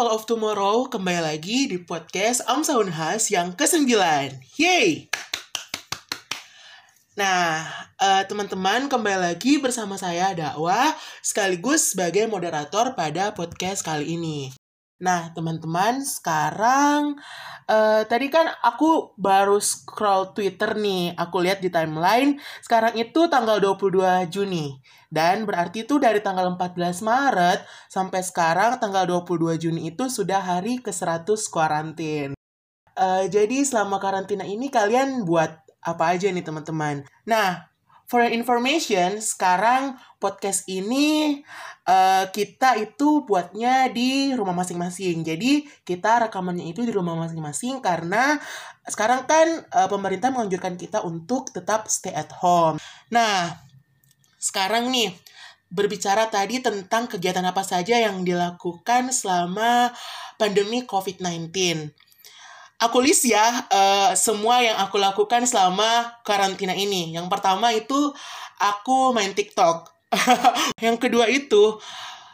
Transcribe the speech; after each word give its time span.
People 0.00 0.16
of 0.16 0.24
Tomorrow 0.24 0.88
kembali 0.88 1.20
lagi 1.28 1.68
di 1.68 1.76
podcast 1.76 2.40
Amsa 2.48 2.80
Unhas 2.80 3.28
yang 3.28 3.52
ke-9. 3.52 3.84
Yeay! 4.56 5.12
Nah, 7.20 7.68
uh, 8.00 8.24
teman-teman 8.24 8.88
kembali 8.88 9.28
lagi 9.28 9.60
bersama 9.60 10.00
saya 10.00 10.32
Dakwa 10.32 10.96
sekaligus 11.20 11.92
sebagai 11.92 12.24
moderator 12.32 12.96
pada 12.96 13.36
podcast 13.36 13.84
kali 13.84 14.16
ini. 14.16 14.48
Nah, 15.04 15.36
teman-teman, 15.36 16.00
sekarang 16.00 17.20
uh, 17.68 18.00
tadi 18.08 18.32
kan 18.32 18.48
aku 18.64 19.12
baru 19.20 19.60
scroll 19.60 20.32
Twitter 20.32 20.80
nih. 20.80 21.12
Aku 21.12 21.44
lihat 21.44 21.60
di 21.60 21.68
timeline, 21.68 22.40
sekarang 22.64 22.96
itu 22.96 23.28
tanggal 23.28 23.60
22 23.60 24.32
Juni. 24.32 24.80
Dan 25.10 25.42
berarti 25.42 25.82
itu 25.82 25.98
dari 25.98 26.22
tanggal 26.22 26.46
14 26.54 27.02
Maret 27.02 27.66
sampai 27.90 28.22
sekarang 28.22 28.78
tanggal 28.78 29.04
22 29.26 29.58
Juni 29.58 29.90
itu 29.90 30.06
sudah 30.06 30.38
hari 30.38 30.78
ke-100 30.78 31.26
kuarantin. 31.50 32.38
Uh, 32.94 33.26
jadi 33.26 33.66
selama 33.66 33.98
karantina 33.98 34.46
ini 34.46 34.70
kalian 34.70 35.26
buat 35.26 35.50
apa 35.82 36.14
aja 36.14 36.30
nih 36.30 36.46
teman-teman? 36.46 37.02
Nah, 37.26 37.70
for 38.06 38.22
your 38.22 38.34
information, 38.34 39.18
sekarang 39.18 39.98
podcast 40.22 40.66
ini 40.70 41.40
uh, 41.86 42.26
kita 42.30 42.78
itu 42.78 43.22
buatnya 43.22 43.90
di 43.90 44.34
rumah 44.34 44.54
masing-masing. 44.54 45.22
Jadi 45.22 45.66
kita 45.86 46.26
rekamannya 46.26 46.70
itu 46.70 46.82
di 46.82 46.90
rumah 46.90 47.14
masing-masing 47.18 47.78
karena 47.78 48.38
sekarang 48.86 49.26
kan 49.30 49.62
uh, 49.74 49.86
pemerintah 49.86 50.34
menganjurkan 50.34 50.74
kita 50.74 51.02
untuk 51.06 51.54
tetap 51.54 51.86
stay 51.86 52.10
at 52.10 52.34
home. 52.42 52.82
Nah, 53.14 53.69
sekarang 54.40 54.88
nih 54.88 55.12
berbicara 55.70 56.26
tadi 56.26 56.58
tentang 56.58 57.06
kegiatan 57.06 57.44
apa 57.46 57.62
saja 57.62 58.00
yang 58.00 58.26
dilakukan 58.26 59.14
selama 59.14 59.94
pandemi 60.34 60.82
COVID-19 60.82 61.52
aku 62.80 63.04
list 63.04 63.28
ya 63.28 63.68
uh, 63.68 64.10
semua 64.16 64.64
yang 64.64 64.80
aku 64.80 64.96
lakukan 64.96 65.44
selama 65.44 66.16
karantina 66.24 66.72
ini. 66.72 67.12
Yang 67.12 67.28
pertama 67.28 67.70
itu 67.76 68.10
aku 68.56 69.12
main 69.12 69.36
TikTok. 69.36 69.92
yang 70.84 70.96
kedua 70.96 71.28
itu 71.30 71.78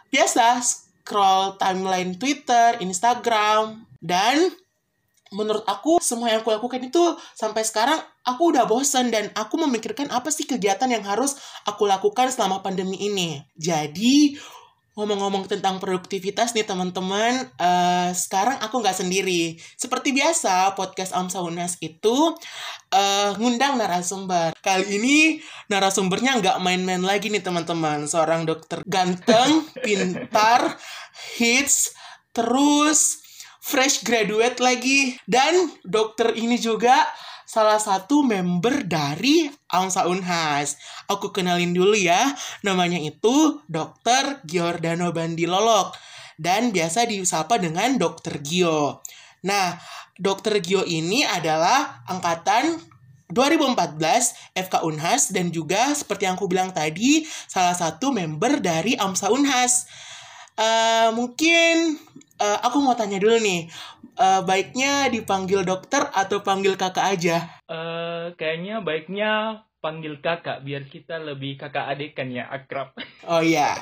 biasa 0.09 0.62
scroll 0.62 1.59
timeline 1.61 2.17
Twitter, 2.17 2.79
Instagram, 2.81 3.84
dan 4.01 4.55
menurut 5.34 5.67
aku 5.67 5.99
semua 5.99 6.31
yang 6.31 6.41
aku 6.41 6.55
lakukan 6.55 6.81
itu 6.81 7.03
sampai 7.34 7.67
sekarang 7.67 7.99
aku 8.27 8.51
udah 8.53 8.67
bosan 8.67 9.15
dan 9.15 9.31
aku 9.39 9.57
memikirkan 9.57 10.11
apa 10.11 10.29
sih 10.35 10.45
kegiatan 10.45 10.91
yang 10.91 11.07
harus 11.07 11.39
aku 11.63 11.87
lakukan 11.87 12.29
selama 12.35 12.61
pandemi 12.61 12.99
ini. 12.99 13.41
Jadi 13.55 14.35
Ngomong-ngomong 14.97 15.45
tentang 15.45 15.77
produktivitas 15.77 16.57
nih 16.57 16.65
teman-teman, 16.65 17.53
uh, 17.61 18.09
sekarang 18.17 18.57
aku 18.65 18.81
nggak 18.81 18.97
sendiri. 18.97 19.61
Seperti 19.77 20.17
biasa, 20.17 20.73
podcast 20.73 21.13
Amsa 21.13 21.45
Unas 21.45 21.77
itu 21.85 22.33
uh, 22.97 23.31
ngundang 23.37 23.77
narasumber. 23.77 24.57
Kali 24.57 24.97
ini 24.97 25.17
narasumbernya 25.69 26.41
nggak 26.41 26.65
main-main 26.65 27.05
lagi 27.05 27.29
nih 27.29 27.45
teman-teman. 27.45 28.09
Seorang 28.09 28.49
dokter 28.49 28.81
ganteng, 28.89 29.69
pintar, 29.85 30.81
hits, 31.37 31.93
terus 32.33 33.21
fresh 33.61 34.01
graduate 34.01 34.65
lagi. 34.65 35.21
Dan 35.29 35.77
dokter 35.85 36.33
ini 36.41 36.57
juga 36.57 37.05
salah 37.47 37.79
satu 37.79 38.27
member 38.27 38.83
dari 38.85 39.47
Amsa 39.71 40.11
Unhas. 40.11 40.77
Aku 41.07 41.31
kenalin 41.31 41.71
dulu 41.73 41.95
ya, 41.95 42.35
namanya 42.67 42.99
itu 42.99 43.63
Dr. 43.71 44.43
Giordano 44.43 45.15
Bandilolok 45.15 45.95
dan 46.37 46.75
biasa 46.75 47.09
disapa 47.09 47.56
dengan 47.56 47.97
Dr. 47.97 48.43
Gio. 48.45 49.01
Nah, 49.47 49.79
Dr. 50.19 50.59
Gio 50.61 50.83
ini 50.85 51.23
adalah 51.23 52.03
angkatan 52.11 52.83
2014 53.31 54.55
FK 54.55 54.75
Unhas 54.87 55.35
dan 55.35 55.51
juga 55.51 55.91
seperti 55.95 56.31
yang 56.31 56.39
aku 56.39 56.47
bilang 56.47 56.71
tadi 56.71 57.27
salah 57.27 57.75
satu 57.75 58.15
member 58.15 58.62
dari 58.62 58.95
Amsa 58.95 59.31
Unhas. 59.35 59.87
Uh, 60.56 61.12
mungkin 61.12 62.00
uh, 62.41 62.59
aku 62.65 62.81
mau 62.81 62.97
tanya 62.97 63.21
dulu 63.21 63.37
nih, 63.41 63.69
uh, 64.17 64.41
baiknya 64.44 65.12
dipanggil 65.12 65.62
dokter 65.62 66.00
atau 66.12 66.41
panggil 66.41 66.75
kakak 66.81 67.17
aja? 67.17 67.37
Uh, 67.69 68.33
kayaknya 68.41 68.81
baiknya 68.81 69.33
panggil 69.87 70.19
kakak 70.19 70.67
biar 70.67 70.83
kita 70.91 71.22
lebih 71.22 71.55
kakak 71.55 71.87
adik 71.94 72.19
kan 72.19 72.27
ya 72.27 72.50
akrab. 72.50 72.91
Oh 73.27 73.43
iya, 73.43 73.75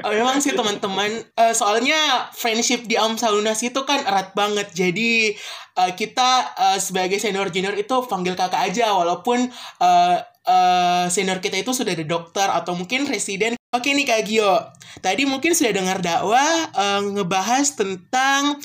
oh, 0.00 0.08
memang 0.08 0.40
sih 0.40 0.56
teman-teman. 0.56 1.20
Uh, 1.36 1.52
soalnya 1.52 2.32
friendship 2.32 2.88
di 2.88 2.96
Om 2.96 3.20
Salunas 3.20 3.60
itu 3.60 3.76
kan 3.84 4.00
erat 4.00 4.32
banget. 4.32 4.72
Jadi 4.72 5.36
uh, 5.76 5.92
kita 5.92 6.56
uh, 6.56 6.78
sebagai 6.80 7.20
senior 7.20 7.52
junior 7.52 7.76
itu 7.76 7.92
panggil 8.08 8.32
kakak 8.32 8.72
aja 8.72 8.96
walaupun 8.96 9.44
uh, 9.84 10.16
uh, 10.48 11.04
senior 11.12 11.44
kita 11.44 11.60
itu 11.60 11.76
sudah 11.76 11.92
ada 11.92 12.04
dokter 12.08 12.48
atau 12.48 12.72
mungkin 12.72 13.04
residen. 13.04 13.57
Oke 13.68 13.92
nih 13.92 14.08
Kak 14.08 14.24
Gio, 14.24 14.64
tadi 15.04 15.28
mungkin 15.28 15.52
sudah 15.52 15.76
dengar 15.76 16.00
dakwah 16.00 16.72
uh, 16.72 17.04
ngebahas 17.04 17.76
tentang 17.76 18.56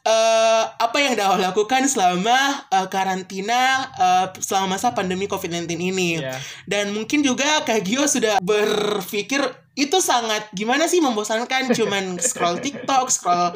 uh, 0.00 0.64
apa 0.80 0.96
yang 0.96 1.12
Dawa 1.12 1.36
lakukan 1.36 1.84
selama 1.84 2.64
uh, 2.72 2.88
karantina 2.88 3.84
uh, 4.00 4.26
selama 4.40 4.80
masa 4.80 4.96
pandemi 4.96 5.28
COVID-19 5.28 5.68
ini. 5.76 6.24
Yeah. 6.24 6.40
Dan 6.64 6.96
mungkin 6.96 7.20
juga 7.20 7.68
Kak 7.68 7.84
Gio 7.84 8.08
sudah 8.08 8.40
berpikir 8.40 9.44
itu 9.76 10.00
sangat 10.00 10.48
gimana 10.56 10.88
sih 10.88 11.04
membosankan 11.04 11.76
cuman 11.76 12.16
scroll 12.16 12.56
TikTok, 12.64 13.12
scroll 13.12 13.52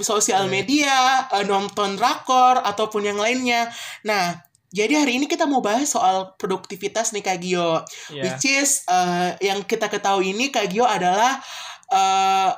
sosial 0.00 0.48
media, 0.48 1.28
uh, 1.28 1.44
nonton 1.44 2.00
rakor 2.00 2.64
ataupun 2.64 3.04
yang 3.04 3.20
lainnya. 3.20 3.68
Nah, 4.00 4.47
jadi 4.68 5.00
hari 5.00 5.16
ini 5.16 5.24
kita 5.24 5.48
mau 5.48 5.64
bahas 5.64 5.88
soal 5.88 6.36
produktivitas 6.36 7.16
nih 7.16 7.24
Kak 7.24 7.38
Gio. 7.40 7.80
Yeah. 8.12 8.24
Which 8.28 8.44
is 8.44 8.84
uh, 8.84 9.32
yang 9.40 9.64
kita 9.64 9.88
ketahui 9.88 10.36
ini 10.36 10.52
Kak 10.52 10.68
Gio 10.68 10.84
adalah 10.84 11.40
uh, 11.88 12.52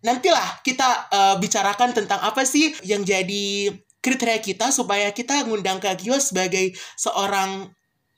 nantilah 0.00 0.64
kita 0.64 1.12
uh, 1.12 1.36
bicarakan 1.36 1.92
tentang 1.92 2.24
apa 2.24 2.42
sih 2.48 2.72
yang 2.88 3.04
jadi 3.04 3.68
kriteria 4.02 4.40
kita 4.42 4.72
supaya 4.72 5.12
kita 5.12 5.44
ngundang 5.44 5.78
Kak 5.78 6.00
Gio 6.00 6.16
sebagai 6.16 6.72
seorang 6.96 7.68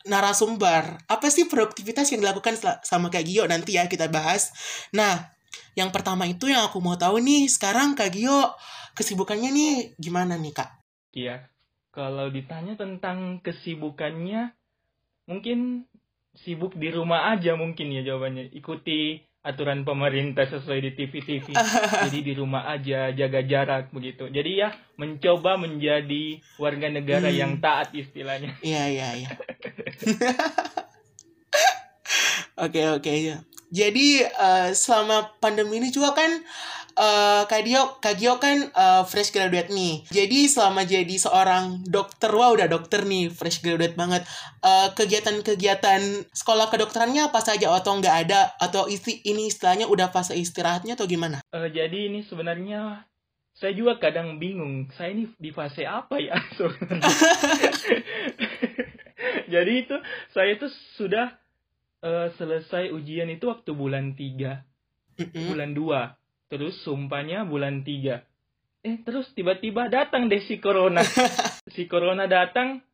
narasumber. 0.06 1.02
Apa 1.10 1.26
sih 1.26 1.50
produktivitas 1.50 2.14
yang 2.14 2.22
dilakukan 2.22 2.54
sama 2.86 3.10
Kak 3.10 3.26
Gio 3.26 3.50
nanti 3.50 3.74
ya 3.74 3.90
kita 3.90 4.06
bahas. 4.08 4.54
Nah, 4.94 5.34
yang 5.74 5.90
pertama 5.90 6.22
itu 6.24 6.46
yang 6.46 6.70
aku 6.70 6.78
mau 6.78 6.94
tahu 6.94 7.18
nih, 7.18 7.50
sekarang 7.50 7.98
Kak 7.98 8.14
Gio 8.14 8.54
kesibukannya 8.94 9.50
nih 9.50 9.72
gimana 9.98 10.38
nih 10.38 10.54
Kak? 10.54 10.70
Iya, 11.14 11.46
kalau 11.94 12.26
ditanya 12.26 12.74
tentang 12.74 13.38
kesibukannya, 13.38 14.50
mungkin 15.30 15.86
sibuk 16.34 16.74
di 16.74 16.90
rumah 16.90 17.30
aja 17.30 17.54
mungkin 17.54 17.94
ya 17.94 18.02
jawabannya. 18.02 18.50
Ikuti 18.50 19.22
aturan 19.46 19.86
pemerintah 19.86 20.50
sesuai 20.50 20.80
di 20.82 20.90
TV-TV. 20.98 21.54
Jadi 22.10 22.18
di 22.26 22.34
rumah 22.34 22.66
aja, 22.66 23.14
jaga 23.14 23.46
jarak 23.46 23.94
begitu. 23.94 24.26
Jadi 24.26 24.58
ya 24.58 24.74
mencoba 24.98 25.54
menjadi 25.54 26.42
warga 26.58 26.90
negara 26.90 27.30
hmm. 27.30 27.38
yang 27.38 27.52
taat 27.62 27.94
istilahnya. 27.94 28.58
Iya, 28.58 28.90
iya, 28.90 29.08
iya. 29.14 29.30
Oke, 32.64 32.86
oke 32.86 33.10
ya. 33.10 33.42
Jadi 33.74 34.22
uh, 34.22 34.70
selama 34.70 35.34
pandemi 35.42 35.82
ini 35.82 35.90
juga 35.90 36.14
kan 36.14 36.30
uh, 36.94 37.42
Kak 37.50 37.62
Dio, 37.66 37.98
Kak 37.98 38.14
Gio 38.14 38.38
kan 38.38 38.70
uh, 38.70 39.02
fresh 39.02 39.34
graduate 39.34 39.74
nih. 39.74 40.06
Jadi 40.14 40.46
selama 40.46 40.86
jadi 40.86 41.10
seorang 41.18 41.82
dokter, 41.82 42.30
wah 42.30 42.54
udah 42.54 42.70
dokter 42.70 43.02
nih, 43.02 43.34
fresh 43.34 43.66
graduate 43.66 43.98
banget. 43.98 44.22
Uh, 44.62 44.94
kegiatan-kegiatan 44.94 46.30
sekolah 46.30 46.70
kedokterannya 46.70 47.26
apa 47.26 47.42
saja 47.42 47.74
atau 47.74 47.98
nggak 47.98 48.16
ada 48.30 48.54
atau 48.62 48.86
isi 48.86 49.18
ini 49.26 49.50
istilahnya 49.50 49.90
udah 49.90 50.14
fase 50.14 50.38
istirahatnya 50.38 50.94
atau 50.94 51.10
gimana? 51.10 51.42
Uh, 51.50 51.66
jadi 51.66 52.14
ini 52.14 52.22
sebenarnya 52.22 53.02
saya 53.54 53.74
juga 53.74 53.98
kadang 53.98 54.38
bingung, 54.38 54.90
saya 54.94 55.14
ini 55.14 55.30
di 55.38 55.50
fase 55.50 55.86
apa 55.86 56.18
ya 56.18 56.34
jadi 59.52 59.72
itu 59.82 59.96
saya 60.34 60.58
itu 60.58 60.66
sudah 60.98 61.43
uh, 62.04 62.28
selesai 62.36 62.92
ujian 62.92 63.32
itu 63.32 63.48
waktu 63.48 63.72
bulan 63.72 64.12
3. 64.12 64.20
Mm 65.16 65.26
-hmm. 65.32 65.46
Bulan 65.48 65.70
2 65.72 66.24
Terus 66.52 66.76
sumpahnya 66.84 67.48
bulan 67.48 67.82
3. 67.82 68.20
Eh 68.84 69.00
terus 69.00 69.32
tiba-tiba 69.32 69.88
datang 69.88 70.28
deh 70.28 70.44
si 70.44 70.60
corona. 70.60 71.00
si 71.74 71.88
corona 71.88 72.28
datang, 72.28 72.84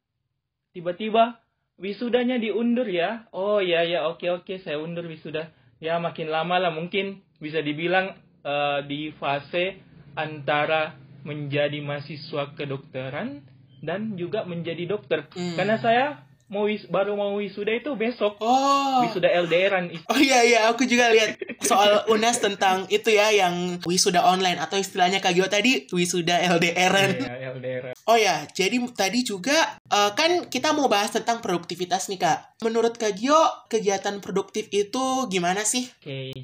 tiba-tiba 0.70 1.42
wisudanya 1.82 2.38
diundur 2.38 2.86
ya. 2.86 3.26
Oh 3.34 3.58
ya 3.58 3.82
ya 3.82 4.06
oke 4.06 4.22
oke 4.30 4.62
saya 4.62 4.78
undur 4.78 5.10
wisuda. 5.10 5.50
Ya 5.82 5.98
makin 5.98 6.30
lama 6.30 6.62
lah 6.62 6.70
mungkin 6.70 7.26
bisa 7.42 7.58
dibilang 7.58 8.14
uh, 8.46 8.86
di 8.86 9.10
fase 9.18 9.82
antara 10.14 10.94
menjadi 11.26 11.82
mahasiswa 11.82 12.54
kedokteran 12.54 13.42
dan 13.82 14.14
juga 14.14 14.46
menjadi 14.46 14.86
dokter. 14.86 15.26
Hmm. 15.34 15.58
Karena 15.58 15.76
saya 15.82 16.04
mau 16.50 16.66
wis, 16.66 16.82
baru 16.90 17.14
mau 17.14 17.38
wisuda 17.38 17.70
itu 17.78 17.94
besok. 17.94 18.34
Oh. 18.42 19.06
Wisuda 19.06 19.30
LDRan. 19.46 19.94
Oh 20.10 20.18
iya 20.18 20.42
iya, 20.42 20.60
aku 20.66 20.82
juga 20.82 21.08
lihat 21.14 21.38
soal 21.62 22.02
UNES 22.10 22.42
tentang 22.42 22.90
itu 22.90 23.14
ya 23.14 23.30
yang 23.30 23.78
wisuda 23.86 24.26
online 24.26 24.58
atau 24.58 24.74
istilahnya 24.74 25.22
Kak 25.22 25.38
Gio 25.38 25.46
tadi 25.46 25.86
wisuda 25.94 26.42
LDRan. 26.58 27.10
Iya, 27.22 27.54
LDRan. 27.54 27.94
Oh 28.10 28.18
ya, 28.18 28.42
jadi 28.50 28.76
tadi 28.90 29.22
juga 29.22 29.78
uh, 29.94 30.10
kan 30.18 30.50
kita 30.50 30.74
mau 30.74 30.90
bahas 30.90 31.14
tentang 31.14 31.38
produktivitas 31.38 32.10
nih 32.10 32.18
Kak. 32.18 32.58
Menurut 32.66 32.98
Kak 32.98 33.14
Gio, 33.14 33.38
kegiatan 33.70 34.18
produktif 34.18 34.66
itu 34.74 35.30
gimana 35.30 35.62
sih? 35.62 35.86
Oke. 36.02 36.34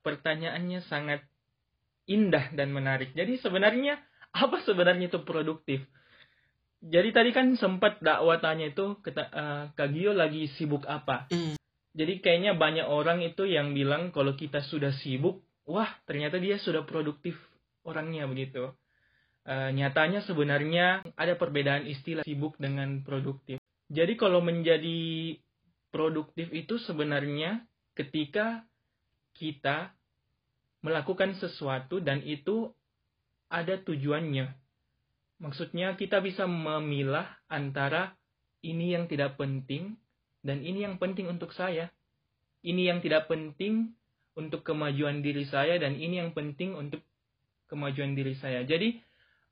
Pertanyaannya 0.00 0.80
sangat 0.88 1.20
indah 2.08 2.50
dan 2.56 2.72
menarik. 2.72 3.12
Jadi 3.12 3.36
sebenarnya 3.38 4.00
apa 4.32 4.64
sebenarnya 4.64 5.12
itu 5.12 5.20
produktif? 5.22 5.84
Jadi 6.82 7.14
tadi 7.14 7.30
kan 7.30 7.54
sempat 7.54 8.02
dakwah 8.02 8.42
tanya 8.42 8.66
itu 8.66 8.98
kata 8.98 9.22
uh, 9.30 9.62
Kak 9.78 9.94
Gio 9.94 10.10
lagi 10.10 10.50
sibuk 10.58 10.82
apa? 10.90 11.30
Mm. 11.30 11.54
Jadi 11.94 12.14
kayaknya 12.18 12.58
banyak 12.58 12.90
orang 12.90 13.22
itu 13.22 13.46
yang 13.46 13.70
bilang 13.70 14.10
kalau 14.10 14.34
kita 14.34 14.66
sudah 14.66 14.90
sibuk, 14.90 15.46
wah 15.62 15.86
ternyata 16.10 16.42
dia 16.42 16.58
sudah 16.58 16.82
produktif 16.82 17.38
orangnya 17.86 18.26
begitu. 18.26 18.74
Uh, 19.46 19.70
nyatanya 19.70 20.26
sebenarnya 20.26 21.06
ada 21.14 21.38
perbedaan 21.38 21.86
istilah 21.86 22.26
sibuk 22.26 22.58
dengan 22.58 23.06
produktif. 23.06 23.62
Jadi 23.86 24.18
kalau 24.18 24.42
menjadi 24.42 25.38
produktif 25.94 26.50
itu 26.50 26.82
sebenarnya 26.82 27.62
ketika 27.94 28.66
kita 29.38 29.94
melakukan 30.82 31.38
sesuatu 31.38 32.02
dan 32.02 32.26
itu 32.26 32.74
ada 33.52 33.78
tujuannya 33.78 34.61
Maksudnya 35.42 35.98
kita 35.98 36.22
bisa 36.22 36.46
memilah 36.46 37.26
antara 37.50 38.14
ini 38.62 38.94
yang 38.94 39.10
tidak 39.10 39.34
penting 39.34 39.98
dan 40.46 40.62
ini 40.62 40.86
yang 40.86 41.02
penting 41.02 41.26
untuk 41.26 41.50
saya. 41.50 41.90
Ini 42.62 42.94
yang 42.94 43.02
tidak 43.02 43.26
penting 43.26 43.90
untuk 44.38 44.62
kemajuan 44.62 45.18
diri 45.18 45.42
saya 45.50 45.82
dan 45.82 45.98
ini 45.98 46.22
yang 46.22 46.30
penting 46.30 46.78
untuk 46.78 47.02
kemajuan 47.66 48.14
diri 48.14 48.38
saya. 48.38 48.62
Jadi 48.62 49.02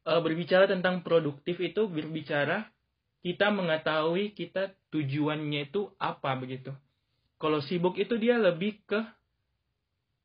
e, 0.06 0.12
berbicara 0.22 0.70
tentang 0.70 1.02
produktif 1.02 1.58
itu 1.58 1.90
berbicara 1.90 2.70
kita 3.26 3.50
mengetahui 3.50 4.32
kita 4.38 4.70
tujuannya 4.94 5.74
itu 5.74 5.90
apa 5.98 6.38
begitu. 6.38 6.70
Kalau 7.42 7.58
sibuk 7.58 7.98
itu 7.98 8.14
dia 8.14 8.38
lebih 8.38 8.78
ke 8.86 9.00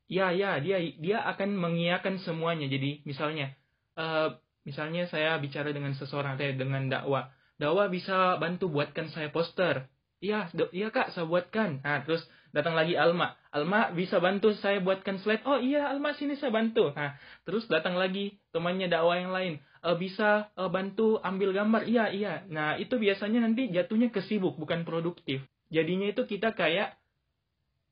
ya 0.06 0.30
ya 0.30 0.62
dia 0.62 0.78
dia 0.96 1.26
akan 1.26 1.58
mengiyakan 1.58 2.22
semuanya. 2.22 2.70
Jadi 2.70 3.04
misalnya 3.04 3.52
uh, 4.00 4.36
Misalnya 4.66 5.06
saya 5.06 5.38
bicara 5.38 5.70
dengan 5.70 5.94
seseorang, 5.94 6.34
saya 6.34 6.58
dengan 6.58 6.90
dakwah. 6.90 7.30
Dakwah 7.56 7.86
bisa 7.86 8.34
bantu 8.42 8.66
buatkan 8.66 9.08
saya 9.14 9.30
poster. 9.30 9.86
Iya, 10.18 10.50
iya 10.74 10.90
kak, 10.90 11.14
saya 11.14 11.22
buatkan. 11.24 11.86
Nah, 11.86 12.02
terus 12.02 12.26
datang 12.50 12.74
lagi 12.74 12.98
Alma. 12.98 13.38
Alma 13.54 13.94
bisa 13.94 14.18
bantu 14.18 14.56
saya 14.58 14.82
buatkan 14.82 15.22
slide. 15.22 15.46
Oh 15.46 15.62
iya, 15.62 15.86
Alma 15.86 16.18
sini 16.18 16.34
saya 16.34 16.50
bantu. 16.50 16.90
Nah, 16.92 17.14
terus 17.46 17.70
datang 17.70 17.94
lagi 17.94 18.42
temannya 18.50 18.90
dakwah 18.90 19.16
yang 19.16 19.30
lain. 19.30 19.62
E, 19.84 19.88
bisa 20.00 20.50
e, 20.58 20.66
bantu 20.66 21.22
ambil 21.22 21.54
gambar. 21.54 21.86
Iya, 21.86 22.04
iya. 22.10 22.34
Nah, 22.50 22.74
itu 22.80 22.98
biasanya 22.98 23.46
nanti 23.46 23.70
jatuhnya 23.70 24.10
kesibuk, 24.10 24.58
bukan 24.58 24.82
produktif. 24.82 25.46
Jadinya 25.70 26.10
itu 26.10 26.26
kita 26.26 26.56
kayak 26.56 26.98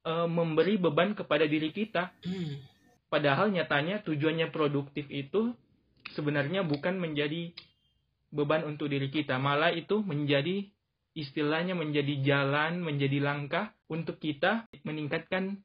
e, 0.03 0.13
memberi 0.27 0.81
beban 0.81 1.15
kepada 1.15 1.47
diri 1.47 1.71
kita. 1.71 2.11
Hmm. 2.27 2.59
Padahal 3.13 3.53
nyatanya 3.55 4.03
tujuannya 4.03 4.51
produktif 4.51 5.07
itu 5.07 5.55
sebenarnya 6.13 6.67
bukan 6.67 7.01
menjadi 7.01 7.55
beban 8.35 8.67
untuk 8.67 8.91
diri 8.91 9.09
kita, 9.09 9.41
malah 9.41 9.73
itu 9.73 10.03
menjadi 10.03 10.69
istilahnya 11.15 11.79
menjadi 11.79 12.21
jalan, 12.21 12.83
menjadi 12.83 13.23
langkah 13.23 13.71
untuk 13.87 14.19
kita 14.19 14.67
meningkatkan 14.83 15.63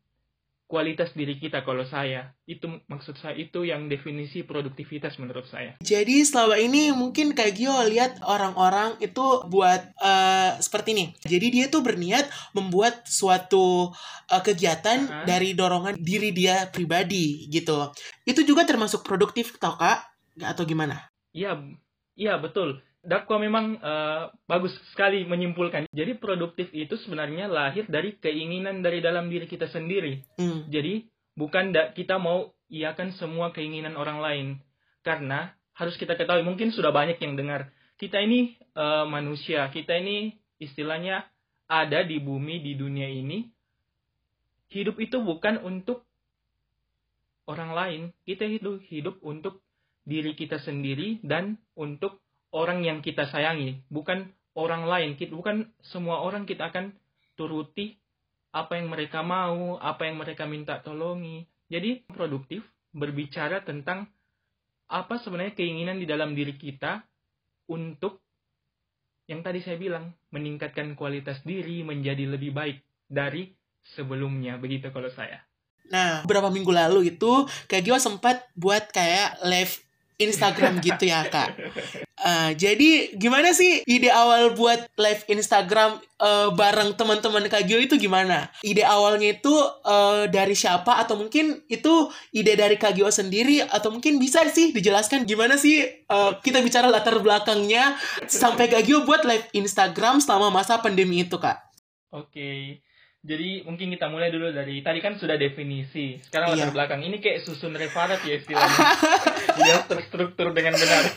kualitas 0.69 1.09
diri 1.17 1.41
kita 1.41 1.65
kalau 1.65 1.81
saya. 1.81 2.37
Itu 2.45 2.85
maksud 2.85 3.17
saya 3.17 3.33
itu 3.33 3.65
yang 3.65 3.89
definisi 3.89 4.45
produktivitas 4.45 5.17
menurut 5.17 5.49
saya. 5.49 5.81
Jadi 5.81 6.21
selama 6.21 6.61
ini 6.61 6.93
mungkin 6.93 7.33
Kak 7.33 7.57
Gio 7.57 7.73
lihat 7.89 8.21
orang-orang 8.21 9.01
itu 9.01 9.49
buat 9.49 9.81
uh, 9.97 10.61
seperti 10.61 10.93
ini. 10.93 11.05
Jadi 11.25 11.47
dia 11.49 11.65
tuh 11.73 11.81
berniat 11.81 12.29
membuat 12.53 13.09
suatu 13.09 13.89
uh, 14.29 14.41
kegiatan 14.45 15.09
uh 15.09 15.09
-huh. 15.09 15.25
dari 15.25 15.57
dorongan 15.57 15.97
diri 15.97 16.29
dia 16.29 16.69
pribadi 16.69 17.49
gitu. 17.49 17.89
Itu 18.21 18.45
juga 18.45 18.61
termasuk 18.69 19.01
produktif 19.01 19.57
tau 19.57 19.73
Kak? 19.73 20.08
Atau 20.41 20.63
gimana? 20.65 21.09
Iya, 21.35 21.59
iya 22.15 22.39
betul. 22.39 22.81
Dakwa 22.99 23.39
memang 23.39 23.79
uh, 23.79 24.27
bagus 24.43 24.75
sekali 24.91 25.23
menyimpulkan. 25.23 25.87
Jadi 25.95 26.19
produktif 26.19 26.67
itu 26.75 26.99
sebenarnya 26.99 27.47
lahir 27.47 27.87
dari 27.87 28.19
keinginan 28.19 28.83
dari 28.83 28.99
dalam 28.99 29.31
diri 29.31 29.47
kita 29.47 29.71
sendiri. 29.71 30.19
Hmm. 30.35 30.67
Jadi 30.67 31.07
bukan 31.39 31.71
da 31.71 31.95
kita 31.95 32.19
mau 32.19 32.51
iakan 32.67 33.15
semua 33.15 33.55
keinginan 33.55 33.95
orang 33.95 34.19
lain. 34.19 34.47
Karena 34.99 35.55
harus 35.79 35.95
kita 35.95 36.19
ketahui, 36.19 36.43
mungkin 36.43 36.75
sudah 36.75 36.91
banyak 36.91 37.15
yang 37.23 37.39
dengar. 37.39 37.71
Kita 37.95 38.19
ini 38.19 38.59
uh, 38.75 39.07
manusia, 39.07 39.63
kita 39.71 39.95
ini 39.95 40.35
istilahnya 40.59 41.23
ada 41.71 42.03
di 42.03 42.19
bumi, 42.19 42.59
di 42.59 42.75
dunia 42.75 43.07
ini. 43.07 43.47
Hidup 44.69 44.99
itu 44.99 45.23
bukan 45.23 45.63
untuk 45.63 46.03
orang 47.47 47.71
lain. 47.71 48.01
Kita 48.27 48.43
hidup, 48.43 48.83
hidup 48.91 49.23
untuk 49.23 49.63
diri 50.09 50.33
kita 50.33 50.57
sendiri 50.57 51.21
dan 51.21 51.61
untuk 51.77 52.17
orang 52.49 52.81
yang 52.81 53.05
kita 53.05 53.29
sayangi, 53.29 53.85
bukan 53.93 54.33
orang 54.57 54.89
lain. 54.89 55.13
Bukan 55.15 55.69
semua 55.85 56.25
orang 56.25 56.49
kita 56.49 56.73
akan 56.73 56.91
turuti 57.37 57.93
apa 58.49 58.81
yang 58.81 58.89
mereka 58.89 59.21
mau, 59.21 59.77
apa 59.77 60.09
yang 60.09 60.17
mereka 60.17 60.49
minta 60.49 60.81
tolongi. 60.81 61.45
Jadi 61.69 62.09
produktif 62.09 62.65
berbicara 62.89 63.61
tentang 63.61 64.09
apa 64.89 65.21
sebenarnya 65.21 65.53
keinginan 65.53 66.01
di 66.01 66.09
dalam 66.09 66.33
diri 66.33 66.57
kita 66.57 67.05
untuk 67.69 68.25
yang 69.29 69.45
tadi 69.45 69.61
saya 69.61 69.77
bilang, 69.77 70.09
meningkatkan 70.33 70.97
kualitas 70.97 71.45
diri 71.45 71.85
menjadi 71.85 72.25
lebih 72.25 72.49
baik 72.49 72.81
dari 73.05 73.53
sebelumnya. 73.93 74.57
Begitu 74.57 74.89
kalau 74.89 75.13
saya. 75.13 75.45
Nah, 75.93 76.25
beberapa 76.25 76.49
minggu 76.49 76.73
lalu 76.73 77.13
itu 77.13 77.45
Kak 77.69 77.81
Gio 77.85 78.01
sempat 78.01 78.49
buat 78.57 78.89
kayak 78.89 79.45
live 79.45 79.88
Instagram 80.19 80.83
gitu 80.83 81.07
ya 81.07 81.23
kak. 81.31 81.55
Uh, 82.19 82.51
jadi 82.51 83.15
gimana 83.15 83.55
sih 83.55 83.79
ide 83.87 84.11
awal 84.11 84.51
buat 84.51 84.91
live 84.99 85.23
Instagram 85.31 86.03
uh, 86.19 86.51
bareng 86.51 86.99
teman-teman 86.99 87.47
Kak 87.47 87.63
Gio 87.63 87.79
itu 87.79 87.95
gimana? 87.95 88.51
Ide 88.59 88.83
awalnya 88.83 89.39
itu 89.39 89.55
uh, 89.87 90.27
dari 90.27 90.51
siapa 90.51 90.99
atau 90.99 91.15
mungkin 91.15 91.63
itu 91.71 92.11
ide 92.35 92.59
dari 92.59 92.75
Kak 92.75 92.99
Gio 92.99 93.07
sendiri 93.07 93.63
atau 93.63 93.95
mungkin 93.95 94.19
bisa 94.19 94.43
sih 94.51 94.75
dijelaskan 94.75 95.23
gimana 95.23 95.55
sih 95.55 95.87
uh, 96.11 96.35
kita 96.43 96.59
bicara 96.59 96.91
latar 96.91 97.15
belakangnya 97.23 97.95
sampai 98.27 98.67
Kak 98.67 98.83
Gio 98.83 99.07
buat 99.07 99.23
live 99.23 99.47
Instagram 99.55 100.19
selama 100.19 100.51
masa 100.51 100.83
pandemi 100.83 101.23
itu 101.23 101.39
kak? 101.39 101.55
Oke. 102.11 102.27
Okay. 102.35 102.88
Jadi 103.19 103.67
mungkin 103.67 103.91
kita 103.91 104.07
mulai 104.07 104.31
dulu 104.31 104.47
dari 104.55 104.79
tadi 104.79 105.03
kan 105.03 105.19
sudah 105.19 105.35
definisi. 105.35 106.15
Sekarang 106.23 106.55
latar 106.55 106.71
iya. 106.71 106.75
belakang 106.75 107.03
ini 107.03 107.19
kayak 107.19 107.43
susun 107.43 107.75
referat 107.75 108.23
ya 108.23 108.39
istilahnya. 108.39 108.79
Dia 109.59 109.83
terstruktur 109.83 110.55
dengan 110.55 110.79
benar. 110.79 111.03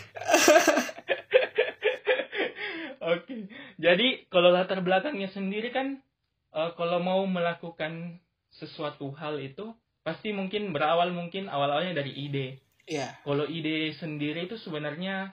Oke. 3.02 3.22
Okay. 3.22 3.40
Jadi 3.78 4.26
kalau 4.34 4.50
latar 4.50 4.82
belakangnya 4.82 5.30
sendiri 5.30 5.70
kan 5.70 6.02
uh, 6.50 6.74
kalau 6.74 6.98
mau 6.98 7.22
melakukan 7.22 8.18
sesuatu 8.50 9.14
hal 9.14 9.38
itu 9.38 9.70
pasti 10.02 10.34
mungkin 10.34 10.74
berawal 10.74 11.14
mungkin 11.14 11.46
awal-awalnya 11.46 12.02
dari 12.02 12.18
ide. 12.18 12.58
Iya. 12.90 13.14
Kalau 13.22 13.46
ide 13.46 13.94
sendiri 13.94 14.50
itu 14.50 14.58
sebenarnya 14.58 15.30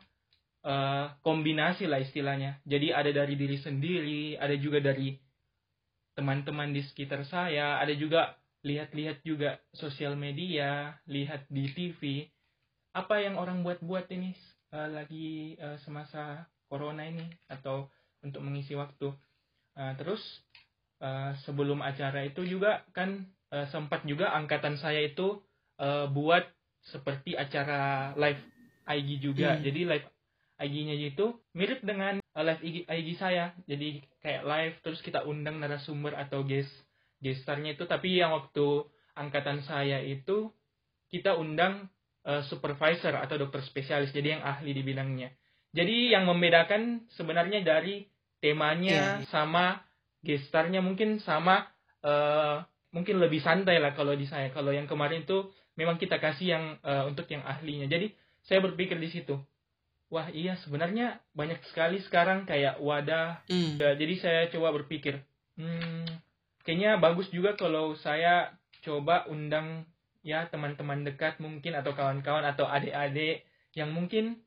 uh, 0.61 1.17
kombinasi 1.25 1.89
lah 1.89 1.97
istilahnya. 1.97 2.61
Jadi 2.69 2.93
ada 2.93 3.09
dari 3.09 3.33
diri 3.33 3.57
sendiri, 3.57 4.37
ada 4.37 4.53
juga 4.53 4.77
dari 4.85 5.17
teman-teman 6.19 6.75
di 6.75 6.83
sekitar 6.83 7.23
saya, 7.31 7.79
ada 7.79 7.95
juga 7.95 8.35
lihat-lihat 8.67 9.23
juga 9.23 9.55
sosial 9.71 10.19
media, 10.19 10.99
lihat 11.07 11.47
di 11.47 11.71
TV, 11.71 12.27
apa 12.91 13.23
yang 13.23 13.39
orang 13.39 13.63
buat-buat 13.63 14.11
ini 14.11 14.35
uh, 14.75 14.91
lagi 14.91 15.55
uh, 15.63 15.79
semasa 15.87 16.43
corona 16.67 17.07
ini 17.07 17.23
atau 17.47 17.87
untuk 18.19 18.43
mengisi 18.43 18.75
waktu. 18.75 19.15
Uh, 19.79 19.95
terus 19.95 20.19
uh, 20.99 21.31
sebelum 21.47 21.79
acara 21.79 22.27
itu 22.27 22.43
juga 22.43 22.83
kan 22.91 23.23
uh, 23.55 23.71
sempat 23.71 24.03
juga 24.03 24.35
angkatan 24.35 24.75
saya 24.75 25.07
itu 25.07 25.39
uh, 25.79 26.11
buat 26.11 26.43
seperti 26.83 27.39
acara 27.39 28.11
live 28.19 28.43
IG 28.91 29.23
juga. 29.23 29.55
Hmm. 29.55 29.63
Jadi 29.63 29.87
live 29.87 30.07
IG-nya 30.59 30.99
itu 30.99 31.31
mirip 31.55 31.79
dengan 31.79 32.19
live 32.43 32.61
IG, 32.63 32.77
IG 32.87 33.07
saya. 33.19 33.51
Jadi 33.65 34.03
kayak 34.23 34.43
live 34.45 34.75
terus 34.85 34.99
kita 35.03 35.23
undang 35.25 35.59
narasumber 35.59 36.15
atau 36.15 36.43
guest 36.43 36.71
gestarnya 37.19 37.75
itu 37.75 37.83
tapi 37.83 38.15
yang 38.15 38.31
waktu 38.31 38.87
angkatan 39.11 39.59
saya 39.67 39.99
itu 39.99 40.47
kita 41.11 41.35
undang 41.35 41.91
uh, 42.23 42.39
supervisor 42.47 43.11
atau 43.19 43.35
dokter 43.35 43.59
spesialis 43.67 44.15
jadi 44.15 44.39
yang 44.39 44.43
ahli 44.45 44.71
di 44.71 44.83
bidangnya. 44.85 45.29
Jadi 45.69 46.15
yang 46.15 46.25
membedakan 46.25 47.05
sebenarnya 47.13 47.61
dari 47.61 48.07
temanya 48.39 49.19
yeah. 49.19 49.27
sama 49.29 49.83
gestarnya 50.23 50.79
mungkin 50.79 51.19
sama 51.23 51.67
uh, 52.03 52.63
mungkin 52.91 53.21
lebih 53.21 53.43
santai 53.43 53.77
lah 53.77 53.93
kalau 53.93 54.15
di 54.17 54.25
saya 54.25 54.49
kalau 54.49 54.73
yang 54.73 54.89
kemarin 54.89 55.23
itu 55.23 55.51
memang 55.77 55.95
kita 56.01 56.17
kasih 56.17 56.47
yang 56.57 56.63
uh, 56.81 57.07
untuk 57.07 57.29
yang 57.29 57.45
ahlinya 57.45 57.87
jadi 57.87 58.11
saya 58.43 58.59
berpikir 58.65 58.97
di 58.97 59.09
situ 59.11 59.37
wah 60.09 60.27
iya 60.33 60.57
sebenarnya 60.65 61.21
banyak 61.37 61.61
sekali 61.69 62.01
sekarang 62.05 62.49
kayak 62.49 62.81
wadah 62.81 63.41
mm. 63.49 63.77
jadi 63.77 64.13
saya 64.17 64.41
coba 64.49 64.73
berpikir 64.81 65.21
hmm, 65.57 66.09
kayaknya 66.65 66.97
bagus 66.97 67.29
juga 67.29 67.53
kalau 67.53 67.93
saya 67.97 68.53
coba 68.81 69.29
undang 69.29 69.85
ya 70.25 70.49
teman-teman 70.51 71.07
dekat 71.07 71.39
mungkin 71.39 71.77
atau 71.77 71.95
kawan-kawan 71.95 72.43
atau 72.43 72.67
adik-adik 72.67 73.47
yang 73.77 73.93
mungkin 73.93 74.43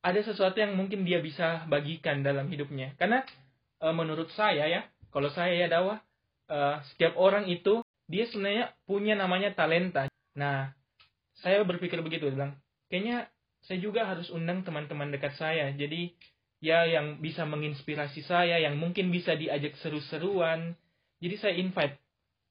ada 0.00 0.20
sesuatu 0.24 0.56
yang 0.56 0.76
mungkin 0.76 1.04
dia 1.04 1.20
bisa 1.20 1.68
bagikan 1.68 2.24
dalam 2.24 2.48
hidupnya. 2.48 2.96
Karena 2.96 3.20
e, 3.80 3.86
menurut 3.92 4.32
saya 4.32 4.64
ya, 4.64 4.80
kalau 5.12 5.28
saya 5.28 5.52
ya 5.52 5.66
dakwah, 5.68 6.00
e, 6.48 6.58
setiap 6.92 7.20
orang 7.20 7.46
itu 7.52 7.84
dia 8.08 8.24
sebenarnya 8.32 8.72
punya 8.88 9.14
namanya 9.14 9.52
talenta. 9.52 10.08
Nah, 10.34 10.72
saya 11.44 11.62
berpikir 11.68 12.00
begitu, 12.00 12.32
bilang, 12.32 12.56
kayaknya 12.88 13.28
saya 13.64 13.78
juga 13.78 14.08
harus 14.08 14.32
undang 14.32 14.64
teman-teman 14.64 15.12
dekat 15.12 15.36
saya. 15.36 15.72
Jadi 15.74 16.14
ya 16.60 16.84
yang 16.84 17.20
bisa 17.20 17.44
menginspirasi 17.48 18.24
saya, 18.24 18.60
yang 18.60 18.76
mungkin 18.80 19.12
bisa 19.12 19.36
diajak 19.36 19.76
seru-seruan. 19.80 20.76
Jadi 21.20 21.34
saya 21.36 21.54
invite 21.56 22.00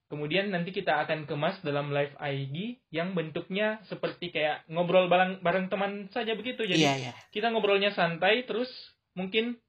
Kemudian 0.09 0.49
nanti 0.49 0.73
kita 0.73 1.05
akan 1.05 1.29
kemas 1.29 1.61
dalam 1.61 1.93
live 1.93 2.17
IG 2.17 2.81
yang 2.89 3.13
bentuknya 3.13 3.77
seperti 3.85 4.33
kayak 4.33 4.65
ngobrol 4.65 5.05
bareng 5.05 5.37
bareng 5.45 5.69
teman 5.69 6.09
saja 6.09 6.33
begitu. 6.33 6.65
Jadi 6.65 6.81
yeah, 6.81 7.13
yeah. 7.13 7.15
kita 7.29 7.53
ngobrolnya 7.53 7.93
santai 7.93 8.41
terus 8.49 8.73
mungkin 9.13 9.61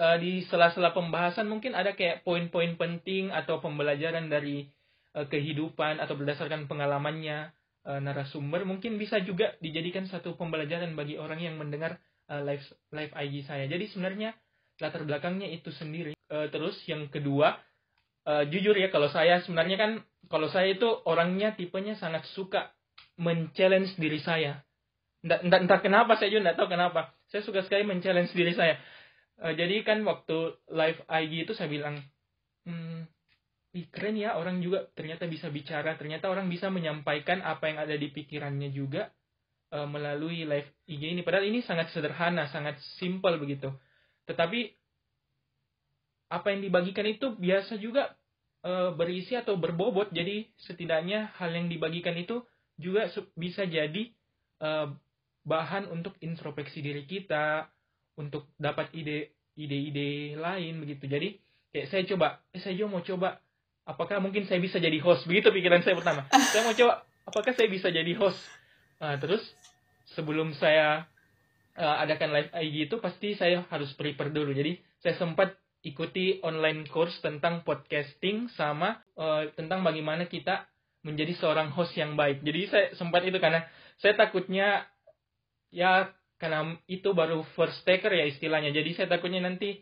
uh, 0.00 0.16
di 0.16 0.48
sela-sela 0.48 0.96
pembahasan 0.96 1.44
mungkin 1.52 1.76
ada 1.76 1.92
kayak 1.92 2.24
poin-poin 2.24 2.80
penting 2.80 3.28
atau 3.28 3.60
pembelajaran 3.60 4.32
dari 4.32 4.64
uh, 5.12 5.28
kehidupan 5.28 6.00
atau 6.00 6.16
berdasarkan 6.16 6.72
pengalamannya 6.72 7.52
uh, 7.86 8.00
narasumber 8.02 8.66
mungkin 8.66 8.98
bisa 8.98 9.22
juga 9.22 9.54
dijadikan 9.62 10.04
satu 10.10 10.34
pembelajaran 10.34 10.92
bagi 10.98 11.16
orang 11.16 11.40
yang 11.40 11.54
mendengar 11.56 12.02
uh, 12.28 12.42
live 12.42 12.62
live 12.92 13.12
IG 13.14 13.46
saya. 13.46 13.64
Jadi 13.70 13.88
sebenarnya 13.94 14.34
latar 14.82 15.06
belakangnya 15.06 15.48
itu 15.48 15.70
sendiri. 15.72 16.12
Uh, 16.26 16.50
terus 16.50 16.74
yang 16.90 17.06
kedua 17.06 17.56
uh, 18.26 18.44
jujur 18.50 18.74
ya 18.74 18.90
kalau 18.90 19.06
saya 19.08 19.40
sebenarnya 19.46 19.78
kan 19.78 19.90
kalau 20.26 20.50
saya 20.50 20.74
itu 20.74 20.90
orangnya 21.06 21.54
tipenya 21.54 21.94
sangat 21.94 22.26
suka 22.34 22.74
men-challenge 23.16 23.94
diri 23.96 24.18
saya. 24.20 24.66
Entah, 25.22 25.40
entah, 25.42 25.80
kenapa 25.82 26.18
saya 26.18 26.30
juga 26.30 26.50
tidak 26.50 26.56
tahu 26.58 26.68
kenapa. 26.70 27.00
Saya 27.30 27.42
suka 27.42 27.62
sekali 27.66 27.82
men-challenge 27.86 28.34
diri 28.34 28.52
saya. 28.52 28.78
Uh, 29.38 29.54
jadi 29.54 29.86
kan 29.86 30.02
waktu 30.02 30.58
live 30.70 31.00
IG 31.06 31.32
itu 31.48 31.52
saya 31.54 31.70
bilang, 31.70 32.02
hmm, 32.66 33.06
keren 33.92 34.16
ya 34.16 34.40
orang 34.40 34.64
juga 34.64 34.88
ternyata 34.96 35.28
bisa 35.28 35.52
bicara, 35.52 36.00
ternyata 36.00 36.32
orang 36.32 36.48
bisa 36.48 36.72
menyampaikan 36.72 37.44
apa 37.44 37.68
yang 37.68 37.78
ada 37.84 37.92
di 37.92 38.08
pikirannya 38.08 38.72
juga 38.72 39.12
uh, 39.76 39.84
melalui 39.84 40.48
live 40.48 40.70
IG 40.88 41.02
ini. 41.12 41.20
Padahal 41.20 41.44
ini 41.44 41.60
sangat 41.60 41.92
sederhana, 41.92 42.48
sangat 42.48 42.80
simpel 42.96 43.36
begitu. 43.36 43.68
Tetapi 44.24 44.72
apa 46.26 46.46
yang 46.50 46.60
dibagikan 46.66 47.06
itu 47.06 47.38
biasa 47.38 47.78
juga 47.78 48.18
e, 48.66 48.94
berisi 48.98 49.38
atau 49.38 49.54
berbobot. 49.54 50.10
Jadi 50.10 50.50
setidaknya 50.66 51.34
hal 51.38 51.54
yang 51.54 51.70
dibagikan 51.70 52.18
itu 52.18 52.42
juga 52.76 53.06
bisa 53.38 53.62
jadi 53.62 54.10
e, 54.58 54.70
bahan 55.46 55.86
untuk 55.94 56.18
introspeksi 56.18 56.82
diri 56.82 57.06
kita, 57.06 57.70
untuk 58.18 58.50
dapat 58.58 58.90
ide 58.96 59.38
ide-ide 59.54 60.34
lain 60.36 60.82
begitu. 60.82 61.06
Jadi 61.06 61.28
kayak 61.70 61.86
saya 61.94 62.02
coba, 62.10 62.26
saya 62.58 62.74
juga 62.74 62.88
mau 62.90 63.02
coba 63.06 63.38
apakah 63.86 64.18
mungkin 64.18 64.44
saya 64.50 64.58
bisa 64.58 64.82
jadi 64.82 64.98
host 65.00 65.24
begitu 65.24 65.54
pikiran 65.54 65.80
saya 65.86 65.94
pertama 65.94 66.26
saya 66.52 66.62
mau 66.66 66.74
coba 66.74 67.06
apakah 67.24 67.52
saya 67.54 67.70
bisa 67.70 67.88
jadi 67.88 68.12
host 68.18 68.38
nah, 68.98 69.16
terus 69.16 69.40
sebelum 70.12 70.52
saya 70.58 71.06
uh, 71.78 71.96
adakan 72.02 72.34
live 72.34 72.50
IG 72.52 72.90
itu 72.90 72.96
pasti 72.98 73.38
saya 73.38 73.64
harus 73.70 73.94
prepare 73.94 74.34
dulu 74.34 74.50
jadi 74.50 74.76
saya 75.00 75.16
sempat 75.16 75.54
ikuti 75.86 76.42
online 76.42 76.82
course 76.90 77.22
tentang 77.22 77.62
podcasting 77.62 78.50
sama 78.58 79.06
uh, 79.14 79.46
tentang 79.54 79.86
bagaimana 79.86 80.26
kita 80.26 80.66
menjadi 81.06 81.38
seorang 81.38 81.70
host 81.70 81.94
yang 81.94 82.18
baik. 82.18 82.42
Jadi 82.42 82.60
saya 82.66 82.86
sempat 82.98 83.22
itu 83.22 83.38
karena 83.38 83.62
saya 84.02 84.18
takutnya 84.18 84.82
ya 85.70 86.10
karena 86.42 86.74
itu 86.90 87.14
baru 87.14 87.46
first 87.54 87.86
taker 87.86 88.10
ya 88.10 88.26
istilahnya. 88.26 88.74
Jadi 88.74 88.98
saya 88.98 89.06
takutnya 89.06 89.46
nanti 89.46 89.78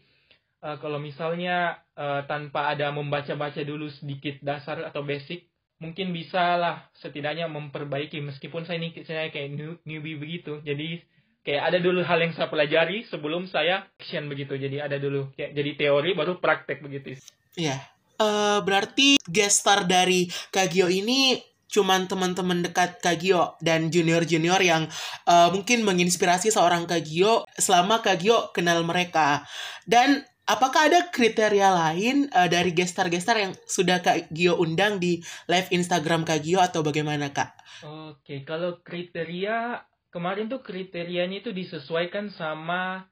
uh, 0.65 0.77
kalau 0.81 0.97
misalnya 0.97 1.85
uh, 1.95 2.25
tanpa 2.25 2.73
ada 2.73 2.89
membaca-baca 2.89 3.61
dulu 3.61 3.93
sedikit 3.93 4.41
dasar 4.41 4.81
atau 4.89 5.05
basic, 5.05 5.45
mungkin 5.77 6.17
bisa 6.17 6.57
lah 6.57 6.89
setidaknya 6.97 7.45
memperbaiki 7.53 8.25
meskipun 8.25 8.65
saya 8.65 8.81
ini 8.81 8.97
saya 9.05 9.29
kayak 9.29 9.85
newbie 9.85 10.17
begitu. 10.17 10.65
Jadi 10.65 11.05
kayak 11.45 11.63
ada 11.69 11.79
dulu 11.85 12.01
hal 12.01 12.25
yang 12.25 12.33
saya 12.33 12.49
pelajari 12.49 13.05
sebelum 13.13 13.45
saya 13.45 13.85
action 14.01 14.33
begitu. 14.33 14.57
Jadi 14.57 14.81
ada 14.81 14.97
dulu 14.97 15.29
kayak 15.37 15.53
jadi 15.53 15.71
teori 15.77 16.11
baru 16.17 16.41
praktek 16.41 16.81
begitu. 16.81 17.21
Iya. 17.61 17.77
Uh, 18.15 18.63
berarti 18.63 19.19
gestar 19.27 19.85
dari 19.91 20.31
Kagio 20.55 20.87
ini 20.87 21.35
cuman 21.67 22.07
teman-teman 22.07 22.63
dekat 22.63 23.03
Kagio 23.03 23.59
dan 23.59 23.91
junior-junior 23.91 24.63
yang 24.63 24.87
uh, 25.27 25.51
mungkin 25.51 25.83
menginspirasi 25.83 26.55
seorang 26.55 26.87
Kagio 26.87 27.43
selama 27.59 27.99
Kagio 27.99 28.55
kenal 28.55 28.87
mereka. 28.87 29.43
Dan 29.83 30.23
Apakah 30.45 30.93
ada 30.93 31.09
kriteria 31.09 31.73
lain 31.73 32.29
uh, 32.29 32.45
dari 32.53 32.77
gestar-gestar 32.77 33.41
yang 33.41 33.53
sudah 33.65 34.05
Kak 34.05 34.29
Gio 34.29 34.61
undang 34.61 35.01
di 35.01 35.25
live 35.49 35.73
Instagram 35.73 36.29
Kak 36.29 36.45
Gio 36.45 36.61
atau 36.61 36.85
bagaimana 36.85 37.33
Kak? 37.33 37.57
Oke, 37.85 38.45
kalau 38.45 38.85
kriteria 38.85 39.81
kemarin 40.13 40.53
tuh 40.53 40.61
kriterianya 40.61 41.41
itu 41.41 41.51
disesuaikan 41.51 42.29
sama 42.29 43.09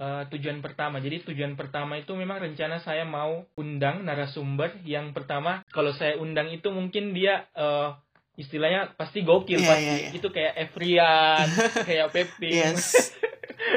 uh, 0.00 0.24
tujuan 0.32 0.64
pertama. 0.64 0.96
Jadi 1.04 1.28
tujuan 1.28 1.60
pertama 1.60 2.00
itu 2.00 2.16
memang 2.16 2.40
rencana 2.40 2.80
saya 2.80 3.04
mau 3.04 3.44
undang 3.60 4.08
narasumber 4.08 4.80
yang 4.88 5.12
pertama 5.12 5.60
kalau 5.76 5.92
saya 5.92 6.16
undang 6.16 6.48
itu 6.48 6.72
mungkin 6.72 7.12
dia 7.12 7.52
uh, 7.52 8.00
istilahnya 8.38 8.96
pasti 8.96 9.24
gokil 9.24 9.60
yeah, 9.60 9.68
pasti. 9.68 9.84
yeah, 9.84 9.98
yeah. 10.08 10.12
itu 10.16 10.28
kayak 10.32 10.52
Evrian 10.56 11.46
kayak 11.88 12.08
Pepe 12.12 12.48
yes. 12.48 13.12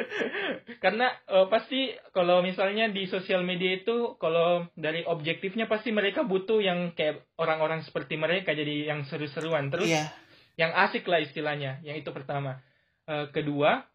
karena 0.83 1.11
uh, 1.27 1.49
pasti 1.51 1.93
kalau 2.15 2.39
misalnya 2.45 2.87
di 2.87 3.09
sosial 3.09 3.41
media 3.43 3.81
itu 3.81 4.15
kalau 4.21 4.69
dari 4.77 5.03
objektifnya 5.03 5.65
pasti 5.67 5.91
mereka 5.91 6.23
butuh 6.23 6.61
yang 6.61 6.93
kayak 6.93 7.25
orang-orang 7.35 7.81
seperti 7.83 8.15
mereka 8.15 8.53
jadi 8.53 8.93
yang 8.93 9.03
seru-seruan. 9.05 9.73
Terus 9.73 9.89
yeah 9.89 10.13
yang 10.55 10.71
asik 10.71 11.03
lah 11.07 11.19
istilahnya 11.19 11.83
yang 11.83 11.99
itu 11.99 12.09
pertama. 12.15 12.63
Uh, 13.05 13.29
kedua 13.29 13.85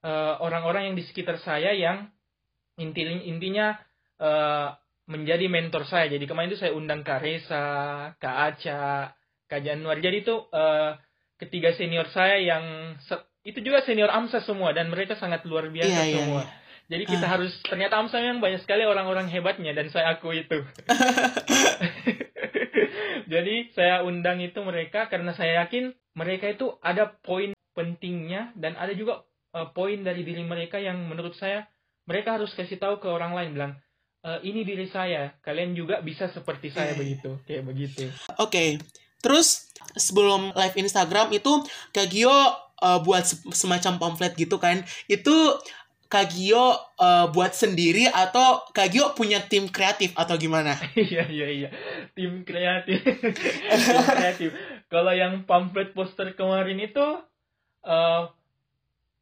uh, 0.00 0.34
orang-orang 0.40 0.90
yang 0.90 0.96
di 0.96 1.04
sekitar 1.04 1.36
saya 1.42 1.76
yang 1.76 2.08
inti 2.80 3.04
intinya 3.04 3.76
uh, 4.22 4.72
menjadi 5.06 5.46
mentor 5.50 5.84
saya. 5.86 6.08
Jadi 6.08 6.24
kemarin 6.24 6.50
itu 6.50 6.58
saya 6.58 6.72
undang 6.72 7.04
Kak 7.04 7.20
Reza 7.20 7.66
Kak 8.16 8.36
Aca 8.54 9.12
Kak 9.46 9.62
Januari 9.62 10.02
jadi 10.02 10.22
itu 10.22 10.34
uh, 10.50 10.98
ketiga 11.38 11.74
senior 11.74 12.10
saya 12.10 12.38
yang 12.42 12.94
itu 13.46 13.62
juga 13.62 13.82
senior 13.86 14.10
AMSA 14.10 14.42
semua 14.42 14.74
dan 14.74 14.90
mereka 14.90 15.14
sangat 15.14 15.46
luar 15.46 15.70
biasa 15.70 16.02
yeah, 16.02 16.06
iya, 16.06 16.18
semua 16.22 16.42
yeah. 16.44 16.64
Jadi 16.86 17.02
kita 17.02 17.26
uh. 17.26 17.30
harus 17.34 17.50
ternyata 17.66 17.98
AMSA 17.98 18.22
yang 18.22 18.38
banyak 18.38 18.62
sekali 18.62 18.86
orang-orang 18.86 19.26
hebatnya 19.26 19.74
dan 19.74 19.90
saya 19.90 20.14
aku 20.14 20.38
itu. 20.38 20.62
Jadi 23.32 23.74
saya 23.74 24.06
undang 24.06 24.38
itu 24.38 24.62
mereka 24.62 25.10
karena 25.10 25.34
saya 25.34 25.66
yakin 25.66 25.90
mereka 26.14 26.46
itu 26.46 26.78
ada 26.78 27.10
poin 27.26 27.58
pentingnya 27.74 28.54
dan 28.54 28.78
ada 28.78 28.94
juga 28.94 29.26
uh, 29.50 29.66
poin 29.74 29.98
dari 30.06 30.22
diri 30.22 30.46
mereka 30.46 30.78
yang 30.78 31.10
menurut 31.10 31.34
saya 31.34 31.66
mereka 32.06 32.38
harus 32.38 32.54
kasih 32.54 32.78
tahu 32.78 33.02
ke 33.02 33.10
orang 33.10 33.34
lain 33.34 33.50
bilang 33.50 33.72
e, 34.22 34.30
ini 34.46 34.62
diri 34.62 34.86
saya 34.86 35.34
kalian 35.42 35.74
juga 35.74 35.98
bisa 36.06 36.30
seperti 36.30 36.70
saya 36.70 36.94
hmm. 36.94 37.00
begitu 37.02 37.30
kayak 37.44 37.64
begitu. 37.66 38.06
Oke. 38.38 38.46
Okay. 38.46 38.70
Terus 39.20 39.66
sebelum 39.96 40.52
live 40.52 40.76
Instagram 40.76 41.32
itu 41.32 41.64
Kak 41.90 42.08
Gio 42.12 42.30
uh, 42.30 43.00
buat 43.02 43.24
semacam 43.52 43.98
pamflet 43.98 44.36
gitu 44.36 44.60
kan. 44.60 44.84
Itu 45.08 45.58
Kak 46.06 46.30
Gio 46.30 46.78
uh, 47.02 47.26
buat 47.34 47.50
sendiri 47.50 48.06
atau 48.06 48.62
Kak 48.70 48.94
Gio 48.94 49.10
punya 49.18 49.42
tim 49.42 49.66
kreatif 49.66 50.14
atau 50.14 50.38
gimana? 50.38 50.78
Iya 50.94 51.26
iya 51.26 51.48
iya, 51.50 51.68
tim 52.14 52.46
kreatif. 52.46 53.02
tim 53.82 54.04
kreatif. 54.06 54.50
Kalau 54.86 55.10
yang 55.10 55.42
pamflet 55.48 55.90
poster 55.96 56.38
kemarin 56.38 56.78
itu 56.78 57.06
uh, 57.82 58.30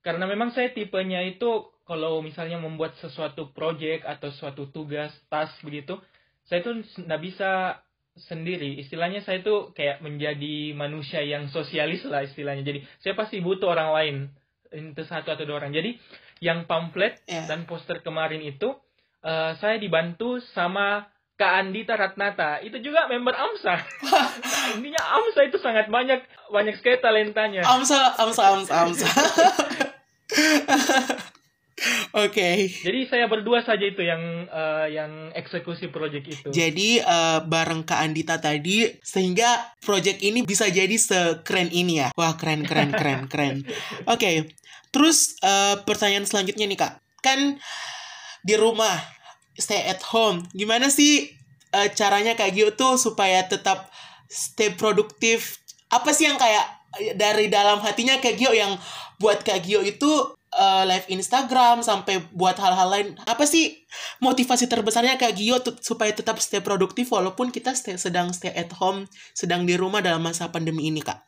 karena 0.04 0.24
memang 0.28 0.52
saya 0.52 0.68
tipenya 0.76 1.24
itu 1.24 1.72
kalau 1.88 2.20
misalnya 2.20 2.60
membuat 2.60 2.96
sesuatu 3.00 3.52
project 3.52 4.04
atau 4.04 4.32
suatu 4.32 4.68
tugas, 4.72 5.12
task 5.28 5.60
begitu, 5.64 6.00
saya 6.48 6.60
tuh 6.64 6.80
nggak 6.80 7.20
bisa 7.20 7.80
sendiri. 8.14 8.78
Istilahnya 8.78 9.26
saya 9.26 9.42
tuh 9.42 9.74
kayak 9.74 10.00
menjadi 10.00 10.74
manusia 10.74 11.20
yang 11.22 11.50
sosialis 11.50 12.06
lah 12.06 12.22
istilahnya. 12.22 12.62
Jadi 12.62 12.86
saya 13.02 13.18
pasti 13.18 13.42
butuh 13.42 13.74
orang 13.74 13.90
lain, 13.90 14.16
itu 14.70 15.02
satu 15.02 15.34
atau 15.34 15.44
dua 15.46 15.62
orang. 15.62 15.74
Jadi 15.74 15.98
yang 16.42 16.66
pamflet 16.66 17.22
yeah. 17.26 17.46
dan 17.46 17.66
poster 17.66 18.02
kemarin 18.02 18.42
itu 18.42 18.74
uh, 19.22 19.52
saya 19.58 19.78
dibantu 19.78 20.38
sama 20.54 21.06
Kak 21.34 21.66
Andita 21.66 21.98
Ratnata 21.98 22.62
itu 22.62 22.78
juga 22.78 23.10
member 23.10 23.34
AMSA. 23.34 23.74
Intinya 24.78 25.02
AMSA 25.18 25.50
itu 25.50 25.58
sangat 25.58 25.90
banyak 25.90 26.22
banyak 26.54 26.78
sekali 26.78 27.02
talentanya. 27.02 27.66
AMSA 27.66 28.22
AMSA 28.22 28.42
AMSA 28.54 28.74
AMSA. 28.86 29.08
Oke. 32.14 32.30
Okay. 32.30 32.58
Jadi 32.70 33.00
saya 33.10 33.26
berdua 33.26 33.66
saja 33.66 33.82
itu 33.82 33.98
yang 34.06 34.46
uh, 34.46 34.86
yang 34.86 35.34
eksekusi 35.34 35.90
proyek 35.90 36.30
itu. 36.30 36.46
Jadi 36.54 37.02
uh, 37.02 37.42
bareng 37.42 37.82
Kak 37.82 38.06
Andita 38.06 38.38
tadi 38.38 38.86
sehingga 39.02 39.74
proyek 39.82 40.22
ini 40.22 40.46
bisa 40.46 40.70
jadi 40.70 40.94
sekeren 40.94 41.74
ini 41.74 42.06
ya. 42.06 42.14
Wah 42.14 42.38
keren 42.38 42.62
keren 42.62 42.94
keren 42.94 43.26
keren. 43.26 43.66
Oke. 44.06 44.14
Okay. 44.14 44.36
Terus 44.94 45.34
uh, 45.42 45.82
pertanyaan 45.82 46.22
selanjutnya 46.22 46.70
nih 46.70 46.78
Kak. 46.78 47.02
Kan 47.18 47.58
di 48.46 48.54
rumah 48.54 48.94
stay 49.58 49.82
at 49.82 49.98
home. 50.14 50.46
Gimana 50.54 50.94
sih 50.94 51.34
uh, 51.74 51.90
caranya 51.98 52.38
Kak 52.38 52.54
Gio 52.54 52.78
tuh 52.78 52.94
supaya 52.94 53.42
tetap 53.42 53.90
stay 54.30 54.70
produktif? 54.70 55.58
Apa 55.90 56.14
sih 56.14 56.30
yang 56.30 56.38
kayak 56.38 56.84
dari 57.18 57.50
dalam 57.50 57.82
hatinya 57.82 58.22
Kak 58.22 58.38
Gio 58.38 58.54
yang 58.54 58.78
buat 59.18 59.42
Kak 59.42 59.66
Gio 59.66 59.82
itu 59.82 60.33
uh, 60.54 60.86
live 60.86 61.10
Instagram 61.10 61.82
sampai 61.82 62.22
buat 62.30 62.54
hal-hal 62.56 62.88
lain. 62.88 63.08
Apa 63.26 63.44
sih 63.44 63.84
motivasi 64.22 64.70
terbesarnya 64.70 65.18
Kak 65.18 65.34
Gio 65.34 65.58
supaya 65.82 66.14
tetap 66.14 66.38
stay 66.38 66.62
produktif 66.62 67.10
walaupun 67.10 67.50
kita 67.50 67.74
stay, 67.74 67.98
sedang 67.98 68.30
stay 68.30 68.54
at 68.54 68.70
home, 68.78 69.10
sedang 69.34 69.66
di 69.66 69.74
rumah 69.74 70.00
dalam 70.00 70.22
masa 70.22 70.48
pandemi 70.48 70.88
ini, 70.88 71.02
Kak? 71.02 71.20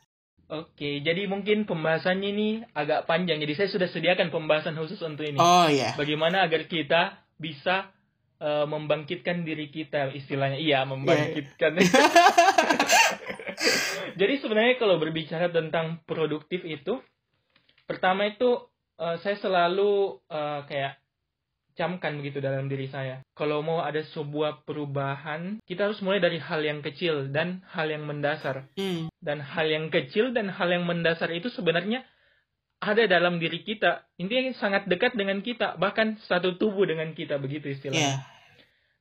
Oke, 0.47 1.03
jadi 1.03 1.27
mungkin 1.27 1.67
pembahasannya 1.67 2.29
ini 2.31 2.49
agak 2.71 3.11
panjang. 3.11 3.43
Jadi 3.43 3.59
saya 3.59 3.67
sudah 3.67 3.91
sediakan 3.91 4.31
pembahasan 4.31 4.79
khusus 4.79 5.03
untuk 5.03 5.27
ini. 5.27 5.43
Oh 5.43 5.67
iya. 5.67 5.91
Yeah. 5.91 5.93
Bagaimana 5.99 6.47
agar 6.47 6.71
kita 6.71 7.19
bisa 7.35 7.91
uh, 8.39 8.63
membangkitkan 8.71 9.43
diri 9.43 9.75
kita, 9.75 10.15
istilahnya. 10.15 10.63
Iya, 10.63 10.87
membangkitkan. 10.87 11.83
Yeah. 11.83 11.91
jadi 14.23 14.39
sebenarnya 14.39 14.79
kalau 14.79 15.03
berbicara 15.03 15.51
tentang 15.51 16.07
produktif 16.07 16.63
itu, 16.63 17.03
pertama 17.91 18.31
itu 18.31 18.71
uh, 19.01 19.17
saya 19.21 19.37
selalu 19.41 20.21
uh, 20.29 20.65
kayak 20.69 21.01
camkan 21.77 22.17
begitu 22.19 22.41
dalam 22.41 22.67
diri 22.73 22.89
saya. 22.89 23.21
Kalau 23.37 23.61
mau 23.61 23.85
ada 23.85 24.01
sebuah 24.01 24.65
perubahan, 24.65 25.61
kita 25.69 25.93
harus 25.93 26.01
mulai 26.01 26.25
dari 26.25 26.41
hal 26.41 26.65
yang 26.65 26.81
kecil 26.81 27.29
dan 27.29 27.61
hal 27.69 27.93
yang 27.93 28.09
mendasar. 28.09 28.65
Hmm. 28.81 29.13
Dan 29.21 29.45
hal 29.45 29.69
yang 29.69 29.93
kecil 29.93 30.33
dan 30.33 30.49
hal 30.49 30.73
yang 30.73 30.89
mendasar 30.89 31.29
itu 31.37 31.53
sebenarnya 31.53 32.03
ada 32.81 33.05
dalam 33.05 33.37
diri 33.37 33.61
kita. 33.61 34.09
Intinya 34.17 34.57
sangat 34.57 34.89
dekat 34.89 35.21
dengan 35.21 35.45
kita, 35.45 35.77
bahkan 35.77 36.17
satu 36.25 36.57
tubuh 36.57 36.89
dengan 36.89 37.13
kita 37.13 37.37
begitu 37.37 37.69
istilahnya. 37.69 38.25
Yeah. 38.25 38.35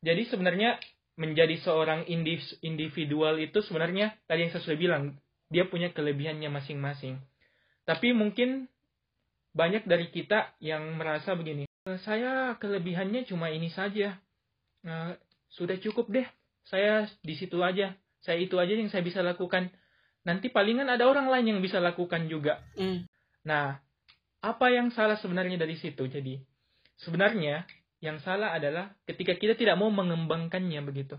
Jadi 0.04 0.22
sebenarnya 0.30 0.78
menjadi 1.16 1.56
seorang 1.64 2.12
individual 2.60 3.40
itu 3.40 3.64
sebenarnya 3.64 4.20
tadi 4.28 4.46
yang 4.46 4.52
saya 4.52 4.64
sudah 4.68 4.80
bilang, 4.80 5.04
dia 5.48 5.64
punya 5.64 5.96
kelebihannya 5.96 6.52
masing-masing. 6.52 7.24
Tapi 7.88 8.12
mungkin 8.12 8.68
banyak 9.56 9.88
dari 9.88 10.12
kita 10.12 10.52
yang 10.60 11.00
merasa 11.00 11.32
begini, 11.32 11.64
eh, 11.64 12.00
saya 12.04 12.60
kelebihannya 12.60 13.24
cuma 13.24 13.48
ini 13.48 13.72
saja, 13.72 14.20
nah, 14.84 15.16
sudah 15.48 15.80
cukup 15.80 16.12
deh, 16.12 16.28
saya 16.68 17.08
di 17.24 17.40
situ 17.40 17.64
aja, 17.64 17.96
saya 18.20 18.38
itu 18.44 18.60
aja 18.60 18.76
yang 18.76 18.92
saya 18.92 19.00
bisa 19.02 19.24
lakukan. 19.24 19.72
Nanti 20.28 20.52
palingan 20.52 20.92
ada 20.92 21.08
orang 21.08 21.32
lain 21.32 21.56
yang 21.56 21.60
bisa 21.64 21.80
lakukan 21.80 22.28
juga. 22.28 22.60
Mm. 22.76 23.08
Nah, 23.48 23.80
apa 24.44 24.68
yang 24.74 24.92
salah 24.92 25.16
sebenarnya 25.16 25.56
dari 25.56 25.80
situ? 25.80 26.04
Jadi, 26.10 26.42
sebenarnya 27.00 27.64
yang 28.04 28.20
salah 28.20 28.52
adalah 28.52 28.92
ketika 29.08 29.38
kita 29.38 29.56
tidak 29.56 29.80
mau 29.80 29.88
mengembangkannya 29.94 30.82
begitu. 30.84 31.16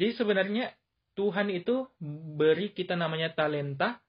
Jadi 0.00 0.10
sebenarnya 0.16 0.74
Tuhan 1.14 1.52
itu 1.52 1.86
beri 2.34 2.74
kita 2.74 2.98
namanya 2.98 3.30
talenta 3.34 4.02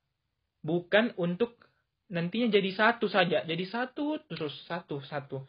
bukan 0.65 1.13
untuk 1.21 1.64
nantinya 2.05 2.53
jadi 2.53 2.69
satu 2.69 3.09
saja 3.09 3.41
jadi 3.45 3.65
satu 3.65 4.21
terus 4.29 4.53
satu 4.69 5.01
satu. 5.01 5.45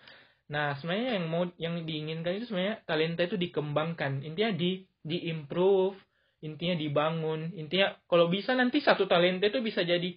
Nah 0.47 0.79
sebenarnya 0.79 1.19
yang 1.19 1.27
mau 1.27 1.45
yang 1.59 1.75
diinginkan 1.83 2.39
itu 2.39 2.49
sebenarnya 2.49 2.81
talenta 2.87 3.27
itu 3.27 3.37
dikembangkan. 3.37 4.23
Intinya 4.23 4.53
di 4.55 4.85
diimprove 5.03 5.99
intinya 6.45 6.77
dibangun. 6.79 7.53
Intinya 7.57 7.97
kalau 8.07 8.31
bisa 8.31 8.55
nanti 8.55 8.79
satu 8.79 9.11
talenta 9.11 9.51
itu 9.51 9.59
bisa 9.61 9.83
jadi 9.83 10.15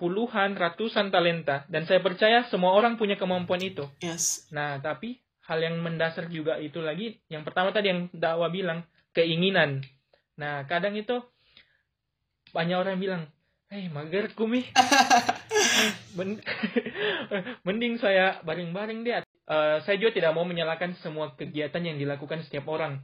puluhan 0.00 0.56
ratusan 0.56 1.12
talenta. 1.12 1.68
Dan 1.68 1.84
saya 1.84 2.00
percaya 2.00 2.48
semua 2.48 2.72
orang 2.72 2.96
punya 2.96 3.20
kemampuan 3.20 3.60
itu. 3.60 3.84
Yes. 4.00 4.48
Nah 4.50 4.80
tapi 4.80 5.20
hal 5.44 5.60
yang 5.60 5.82
mendasar 5.82 6.30
juga 6.30 6.56
itu 6.62 6.78
lagi 6.80 7.20
yang 7.28 7.42
pertama 7.42 7.74
tadi 7.74 7.92
yang 7.92 8.08
dakwah 8.16 8.48
bilang 8.48 8.86
keinginan. 9.12 9.84
Nah 10.40 10.64
kadang 10.64 10.96
itu 10.96 11.20
banyak 12.50 12.76
orang 12.80 12.98
bilang 12.98 13.22
Hei, 13.70 13.86
mager 13.86 14.34
kumi. 14.34 14.66
Mending 17.66 18.02
saya 18.02 18.42
baring-baring 18.42 19.06
deh. 19.06 19.22
Uh, 19.46 19.78
saya 19.86 19.94
juga 19.94 20.10
tidak 20.10 20.34
mau 20.34 20.42
menyalahkan 20.42 20.98
semua 20.98 21.38
kegiatan 21.38 21.78
yang 21.78 21.94
dilakukan 21.94 22.42
setiap 22.42 22.66
orang. 22.66 22.98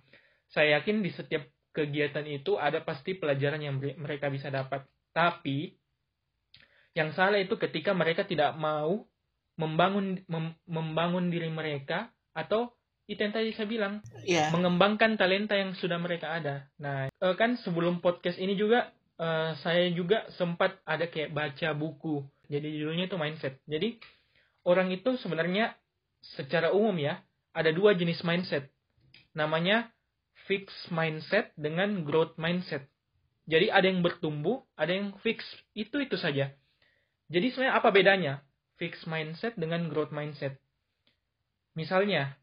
Saya 0.51 0.83
yakin 0.83 1.07
di 1.07 1.15
setiap 1.15 1.47
kegiatan 1.71 2.27
itu 2.27 2.59
ada 2.59 2.83
pasti 2.83 3.15
pelajaran 3.15 3.63
yang 3.63 3.79
mereka 3.79 4.27
bisa 4.27 4.51
dapat. 4.51 4.83
Tapi 5.15 5.71
yang 6.99 7.15
salah 7.15 7.39
itu 7.39 7.55
ketika 7.63 7.95
mereka 7.95 8.27
tidak 8.27 8.59
mau 8.59 9.07
membangun 9.55 10.19
mem, 10.27 10.51
membangun 10.67 11.31
diri 11.31 11.47
mereka 11.47 12.11
atau 12.35 12.75
itu 13.07 13.23
yang 13.23 13.31
tadi 13.31 13.55
saya 13.55 13.71
bilang 13.71 14.03
yeah. 14.27 14.51
mengembangkan 14.51 15.15
talenta 15.15 15.55
yang 15.55 15.79
sudah 15.79 16.03
mereka 16.03 16.35
ada. 16.43 16.67
Nah, 16.83 17.07
eh, 17.07 17.35
kan 17.39 17.55
sebelum 17.63 18.03
podcast 18.03 18.43
ini 18.43 18.59
juga 18.59 18.91
uh, 19.21 19.57
saya 19.61 19.89
juga 19.93 20.29
sempat 20.37 20.77
ada 20.85 21.09
kayak 21.09 21.33
baca 21.33 21.69
buku. 21.77 22.25
Jadi 22.47 22.79
judulnya 22.79 23.11
itu 23.11 23.19
mindset. 23.19 23.59
Jadi 23.67 23.99
orang 24.63 24.93
itu 24.95 25.19
sebenarnya 25.19 25.75
secara 26.23 26.71
umum 26.73 26.95
ya 26.97 27.21
ada 27.57 27.73
dua 27.75 27.97
jenis 27.97 28.23
mindset. 28.23 28.71
Namanya 29.37 29.91
fixed 30.47 30.93
mindset 30.95 31.53
dengan 31.59 32.07
growth 32.07 32.39
mindset. 32.39 32.87
Jadi 33.47 33.71
ada 33.71 33.87
yang 33.87 34.03
bertumbuh, 34.03 34.63
ada 34.75 34.91
yang 34.95 35.15
fix. 35.23 35.43
Itu 35.75 36.03
itu 36.03 36.19
saja. 36.19 36.55
Jadi 37.27 37.47
sebenarnya 37.51 37.75
apa 37.79 37.89
bedanya 37.91 38.33
fixed 38.79 39.07
mindset 39.11 39.55
dengan 39.59 39.91
growth 39.91 40.15
mindset? 40.15 40.59
Misalnya, 41.77 42.39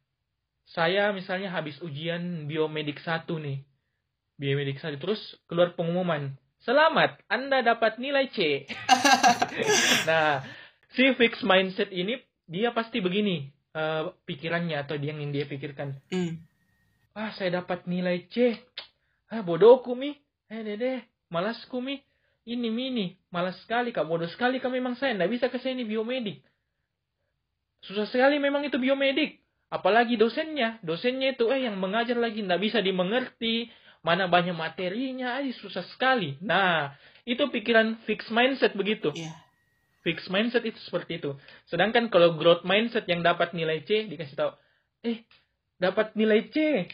saya 0.69 1.11
misalnya 1.11 1.51
habis 1.51 1.79
ujian 1.83 2.45
biomedik 2.47 2.99
satu 3.03 3.39
nih. 3.39 3.63
Biomedik 4.39 4.79
satu 4.79 4.95
terus 4.99 5.21
keluar 5.47 5.75
pengumuman 5.75 6.35
Selamat, 6.63 7.19
Anda 7.27 7.59
dapat 7.59 7.99
nilai 7.99 8.31
C. 8.31 8.63
nah, 10.07 10.39
si 10.95 11.11
fixed 11.19 11.43
mindset 11.43 11.91
ini 11.91 12.15
dia 12.47 12.71
pasti 12.71 13.03
begini 13.03 13.51
uh, 13.75 14.15
pikirannya 14.23 14.79
atau 14.79 14.95
dia 14.95 15.11
yang 15.11 15.27
dia 15.35 15.43
pikirkan. 15.43 15.99
Mm. 16.07 16.39
Ah, 17.19 17.35
saya 17.35 17.59
dapat 17.59 17.83
nilai 17.83 18.31
C. 18.31 18.55
Ah, 19.27 19.43
bodohku 19.43 19.91
mi. 19.91 20.15
Eh, 20.47 20.63
dede, 20.63 21.03
malas 21.27 21.59
mi. 21.83 21.99
Ini 22.43 22.67
mini, 22.71 23.15
malas 23.31 23.59
sekali 23.63 23.95
kak, 23.95 24.03
bodoh 24.03 24.27
sekali 24.27 24.59
kak 24.59 24.71
memang 24.71 24.99
saya, 24.99 25.15
nggak 25.15 25.31
bisa 25.31 25.45
ke 25.47 25.59
sini 25.63 25.87
biomedik. 25.87 26.43
Susah 27.83 28.07
sekali 28.07 28.39
memang 28.39 28.63
itu 28.67 28.75
biomedik. 28.79 29.39
Apalagi 29.71 30.19
dosennya, 30.19 30.79
dosennya 30.83 31.35
itu 31.35 31.47
eh 31.51 31.67
yang 31.67 31.79
mengajar 31.79 32.19
lagi 32.19 32.43
nggak 32.43 32.59
bisa 32.59 32.83
dimengerti, 32.83 33.71
mana 34.03 34.27
banyak 34.27 34.53
materinya, 34.53 35.39
aja 35.39 35.49
susah 35.63 35.87
sekali. 35.95 36.35
Nah, 36.43 36.91
itu 37.23 37.39
pikiran 37.47 38.03
fix 38.03 38.27
mindset 38.27 38.75
begitu. 38.75 39.15
Yeah. 39.15 39.33
Fix 40.03 40.27
mindset 40.27 40.67
itu 40.67 40.75
seperti 40.83 41.23
itu. 41.23 41.39
Sedangkan 41.71 42.11
kalau 42.11 42.35
growth 42.35 42.67
mindset 42.67 43.07
yang 43.07 43.23
dapat 43.23 43.55
nilai 43.55 43.79
C 43.87 44.11
dikasih 44.11 44.35
tahu, 44.35 44.51
eh 45.07 45.23
dapat 45.79 46.11
nilai 46.19 46.51
C. 46.51 46.87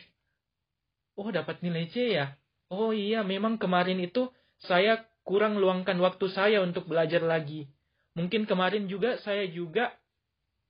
Oh 1.17 1.33
dapat 1.33 1.65
nilai 1.65 1.89
C 1.89 2.13
ya. 2.13 2.37
Oh 2.69 2.93
iya 2.93 3.25
memang 3.25 3.57
kemarin 3.57 3.97
itu 3.97 4.29
saya 4.61 5.09
kurang 5.25 5.57
luangkan 5.57 5.97
waktu 5.97 6.29
saya 6.29 6.61
untuk 6.61 6.85
belajar 6.85 7.25
lagi. 7.25 7.65
Mungkin 8.13 8.45
kemarin 8.45 8.85
juga 8.85 9.17
saya 9.25 9.49
juga 9.49 9.97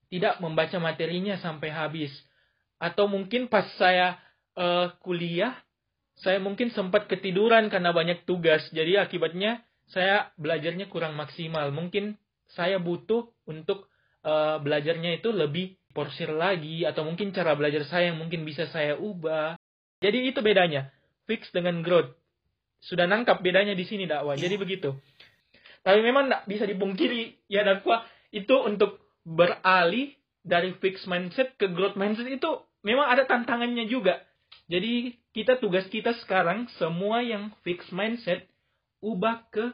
tidak 0.07 0.39
membaca 0.39 0.79
materinya 0.79 1.35
sampai 1.43 1.67
habis. 1.67 2.15
Atau 2.79 3.11
mungkin 3.11 3.51
pas 3.51 3.67
saya 3.75 4.15
uh, 4.55 4.95
kuliah 5.03 5.59
saya 6.19 6.43
mungkin 6.43 6.71
sempat 6.75 7.07
ketiduran 7.07 7.71
karena 7.71 7.95
banyak 7.95 8.27
tugas. 8.27 8.67
Jadi 8.75 8.99
akibatnya 8.99 9.63
saya 9.87 10.35
belajarnya 10.35 10.91
kurang 10.91 11.15
maksimal. 11.15 11.71
Mungkin 11.71 12.19
saya 12.51 12.75
butuh 12.75 13.31
untuk 13.47 13.87
uh, 14.27 14.59
belajarnya 14.59 15.23
itu 15.23 15.31
lebih 15.31 15.79
porsir 15.95 16.29
lagi 16.29 16.83
atau 16.83 17.07
mungkin 17.07 17.31
cara 17.31 17.55
belajar 17.55 17.87
saya 17.87 18.11
yang 18.11 18.19
mungkin 18.19 18.43
bisa 18.43 18.67
saya 18.67 18.99
ubah. 18.99 19.55
Jadi 20.03 20.27
itu 20.27 20.43
bedanya. 20.43 20.91
Fix 21.23 21.49
dengan 21.55 21.79
growth. 21.79 22.11
Sudah 22.83 23.07
nangkap 23.07 23.39
bedanya 23.39 23.75
di 23.75 23.87
sini 23.87 24.03
dakwah. 24.03 24.35
Jadi 24.35 24.55
begitu. 24.59 24.95
Tapi 25.79 26.03
memang 26.03 26.27
tidak 26.27 26.43
bisa 26.51 26.63
dipungkiri 26.67 27.47
ya 27.47 27.63
dakwah 27.63 28.03
itu 28.35 28.55
untuk 28.59 28.99
beralih 29.23 30.11
dari 30.43 30.75
fix 30.79 31.07
mindset 31.07 31.55
ke 31.55 31.71
growth 31.71 31.95
mindset 31.95 32.27
itu 32.27 32.59
memang 32.83 33.07
ada 33.07 33.23
tantangannya 33.23 33.87
juga. 33.87 34.19
Jadi 34.69 35.17
kita 35.33 35.57
tugas 35.57 35.89
kita 35.89 36.13
sekarang 36.21 36.69
semua 36.77 37.25
yang 37.25 37.49
fixed 37.65 37.89
mindset 37.89 38.45
ubah 39.01 39.49
ke 39.49 39.73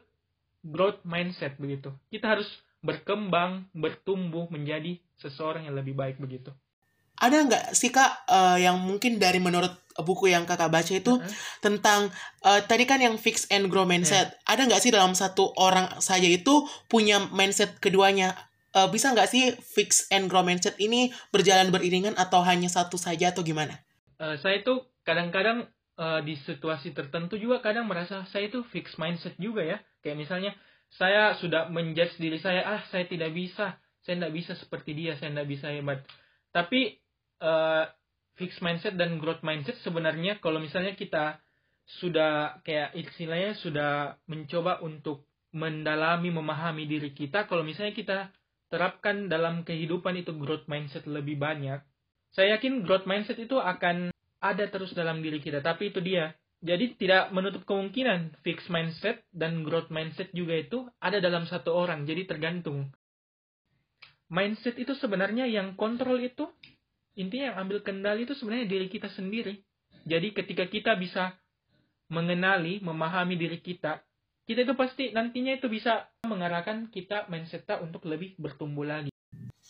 growth 0.64 1.04
mindset 1.04 1.60
begitu. 1.60 1.92
Kita 2.08 2.32
harus 2.32 2.48
berkembang, 2.80 3.68
bertumbuh 3.76 4.48
menjadi 4.48 4.96
seseorang 5.20 5.68
yang 5.68 5.76
lebih 5.76 6.00
baik 6.00 6.16
begitu. 6.18 6.56
Ada 7.16 7.48
nggak 7.48 7.66
sih 7.76 7.92
kak 7.96 8.28
uh, 8.28 8.60
yang 8.60 8.80
mungkin 8.84 9.20
dari 9.20 9.40
menurut 9.40 9.72
buku 10.04 10.32
yang 10.32 10.44
kakak 10.44 10.68
baca 10.68 10.92
itu 10.92 11.16
uh 11.16 11.24
-huh. 11.24 11.32
tentang 11.64 12.12
uh, 12.44 12.60
tadi 12.68 12.84
kan 12.84 13.00
yang 13.00 13.16
fix 13.16 13.48
and 13.48 13.72
grow 13.72 13.88
mindset. 13.88 14.36
Yeah. 14.36 14.52
Ada 14.56 14.62
nggak 14.68 14.82
sih 14.84 14.92
dalam 14.92 15.16
satu 15.16 15.56
orang 15.56 16.04
saja 16.04 16.28
itu 16.28 16.68
punya 16.92 17.24
mindset 17.32 17.80
keduanya? 17.80 18.36
Uh, 18.76 18.92
bisa 18.92 19.16
nggak 19.16 19.32
sih 19.32 19.56
fix 19.56 20.12
and 20.12 20.28
grow 20.28 20.44
mindset 20.44 20.76
ini 20.76 21.16
berjalan 21.32 21.72
beriringan 21.72 22.20
atau 22.20 22.44
hanya 22.44 22.68
satu 22.68 23.00
saja 23.00 23.32
atau 23.32 23.48
gimana? 23.48 23.85
Uh, 24.16 24.40
saya 24.40 24.64
itu 24.64 24.84
kadang-kadang 25.04 25.68
uh, 26.00 26.20
di 26.24 26.40
situasi 26.40 26.96
tertentu 26.96 27.36
juga 27.40 27.60
kadang 27.60 27.88
merasa 27.88 28.24
saya 28.32 28.48
itu 28.48 28.64
fix 28.72 28.96
mindset 29.00 29.36
juga 29.40 29.64
ya. 29.64 29.78
Kayak 30.04 30.18
misalnya 30.20 30.52
saya 30.96 31.36
sudah 31.40 31.68
menjudge 31.68 32.16
diri 32.22 32.40
saya, 32.40 32.64
ah 32.64 32.82
saya 32.94 33.10
tidak 33.10 33.36
bisa, 33.36 33.76
saya 34.06 34.16
tidak 34.22 34.34
bisa 34.34 34.54
seperti 34.56 34.96
dia, 34.96 35.18
saya 35.20 35.34
tidak 35.34 35.50
bisa 35.50 35.68
hebat. 35.74 36.06
Tapi 36.56 36.96
uh, 37.44 37.84
fixed 38.40 38.64
mindset 38.64 38.96
dan 39.00 39.20
growth 39.20 39.44
mindset 39.44 39.80
sebenarnya 39.84 40.40
kalau 40.44 40.60
misalnya 40.60 40.96
kita 40.96 41.40
sudah 42.00 42.60
kayak 42.66 42.98
istilahnya 42.98 43.56
sudah 43.60 44.18
mencoba 44.28 44.82
untuk 44.82 45.28
mendalami 45.56 46.34
memahami 46.34 46.84
diri 46.84 47.16
kita 47.16 47.48
kalau 47.48 47.64
misalnya 47.64 47.96
kita 47.96 48.18
terapkan 48.68 49.32
dalam 49.32 49.64
kehidupan 49.64 50.20
itu 50.20 50.36
growth 50.36 50.68
mindset 50.68 51.08
lebih 51.08 51.40
banyak 51.40 51.80
saya 52.36 52.60
yakin 52.60 52.84
growth 52.84 53.08
mindset 53.08 53.40
itu 53.40 53.56
akan 53.56 54.12
ada 54.44 54.66
terus 54.68 54.92
dalam 54.92 55.24
diri 55.24 55.40
kita 55.40 55.64
tapi 55.64 55.90
itu 55.90 56.04
dia 56.04 56.36
jadi 56.60 56.92
tidak 57.00 57.24
menutup 57.32 57.64
kemungkinan 57.64 58.44
fixed 58.44 58.68
mindset 58.68 59.24
dan 59.32 59.64
growth 59.64 59.88
mindset 59.88 60.30
juga 60.36 60.60
itu 60.60 60.86
ada 61.00 61.24
dalam 61.24 61.48
satu 61.48 61.72
orang 61.72 62.04
jadi 62.04 62.28
tergantung 62.28 62.92
mindset 64.30 64.76
itu 64.82 64.94
sebenarnya 64.98 65.46
yang 65.46 65.78
kontrol 65.78 66.18
itu 66.18 66.50
intinya 67.16 67.54
yang 67.54 67.58
ambil 67.68 67.80
kendali 67.82 68.28
itu 68.28 68.36
sebenarnya 68.36 68.68
diri 68.68 68.88
kita 68.92 69.08
sendiri. 69.14 69.64
Jadi 70.06 70.36
ketika 70.36 70.68
kita 70.70 70.92
bisa 71.00 71.34
mengenali, 72.12 72.84
memahami 72.84 73.40
diri 73.40 73.58
kita, 73.64 74.04
kita 74.46 74.62
itu 74.62 74.74
pasti 74.78 75.10
nantinya 75.10 75.58
itu 75.58 75.66
bisa 75.66 76.06
mengarahkan 76.28 76.94
kita 76.94 77.26
mindset 77.32 77.66
untuk 77.82 78.06
lebih 78.06 78.38
bertumbuh 78.38 78.86
lagi. 78.86 79.15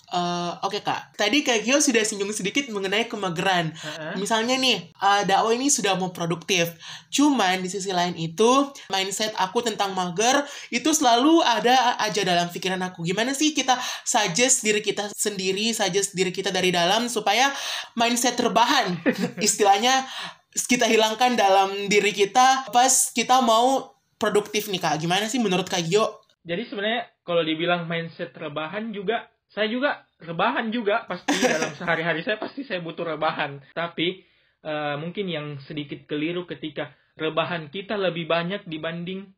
Uh, 0.05 0.53
Oke 0.61 0.77
okay, 0.77 0.81
kak, 0.85 1.17
tadi 1.17 1.41
kak 1.41 1.65
Gio 1.65 1.81
sudah 1.81 2.05
singgung 2.05 2.29
sedikit 2.29 2.69
mengenai 2.69 3.09
kemageran. 3.09 3.73
Uh-huh. 3.73 4.13
Misalnya 4.21 4.53
nih, 4.53 4.93
uh, 5.01 5.25
dakwah 5.25 5.49
ini 5.49 5.73
sudah 5.73 5.97
mau 5.97 6.13
produktif, 6.13 6.77
cuman 7.09 7.65
di 7.65 7.73
sisi 7.73 7.89
lain 7.89 8.13
itu 8.13 8.69
mindset 8.93 9.33
aku 9.33 9.65
tentang 9.65 9.97
mager 9.97 10.45
itu 10.69 10.93
selalu 10.93 11.41
ada 11.41 11.97
aja 11.97 12.21
dalam 12.21 12.53
pikiran 12.53 12.85
aku. 12.85 13.01
Gimana 13.01 13.33
sih 13.33 13.57
kita 13.57 13.81
suggest 14.05 14.61
diri 14.61 14.85
kita 14.85 15.09
sendiri, 15.09 15.73
suggest 15.73 16.13
diri 16.13 16.29
kita 16.29 16.53
dari 16.53 16.69
dalam 16.69 17.09
supaya 17.09 17.49
mindset 17.97 18.37
terbahan, 18.37 19.01
istilahnya 19.41 20.05
kita 20.53 20.85
hilangkan 20.85 21.33
dalam 21.33 21.89
diri 21.89 22.13
kita 22.13 22.69
pas 22.69 23.09
kita 23.09 23.41
mau 23.41 23.97
produktif 24.21 24.69
nih 24.69 24.79
kak. 24.79 25.01
Gimana 25.01 25.25
sih 25.27 25.41
menurut 25.41 25.65
kak 25.65 25.81
Gio? 25.81 26.23
Jadi 26.45 26.61
sebenarnya 26.69 27.09
kalau 27.25 27.41
dibilang 27.41 27.89
mindset 27.89 28.31
terbahan 28.31 28.93
juga 28.93 29.25
saya 29.55 29.71
juga 29.71 30.03
rebahan 30.19 30.67
juga 30.69 31.07
pasti 31.07 31.31
dalam 31.47 31.71
sehari-hari 31.79 32.27
saya 32.27 32.35
pasti 32.35 32.67
saya 32.67 32.83
butuh 32.83 33.07
rebahan. 33.15 33.63
Tapi 33.71 34.27
uh, 34.67 34.99
mungkin 34.99 35.31
yang 35.31 35.47
sedikit 35.63 36.03
keliru 36.11 36.43
ketika 36.43 36.91
rebahan 37.15 37.71
kita 37.71 37.95
lebih 37.95 38.27
banyak 38.27 38.67
dibanding 38.67 39.31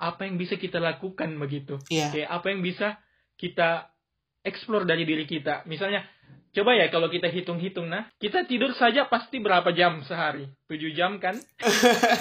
apa 0.00 0.24
yang 0.24 0.40
bisa 0.40 0.56
kita 0.56 0.80
lakukan 0.80 1.36
begitu. 1.36 1.76
Yeah. 1.92 2.10
kayak 2.10 2.32
apa 2.32 2.46
yang 2.50 2.64
bisa 2.64 2.96
kita 3.36 3.92
explore 4.40 4.88
dari 4.88 5.04
diri 5.04 5.28
kita. 5.28 5.68
Misalnya 5.68 6.08
coba 6.54 6.78
ya 6.78 6.86
kalau 6.86 7.10
kita 7.10 7.26
hitung-hitung 7.34 7.90
nah 7.90 8.06
kita 8.22 8.46
tidur 8.46 8.70
saja 8.78 9.10
pasti 9.12 9.44
berapa 9.44 9.76
jam 9.76 10.00
sehari? 10.08 10.48
7 10.72 10.96
jam 10.96 11.20
kan? 11.20 11.36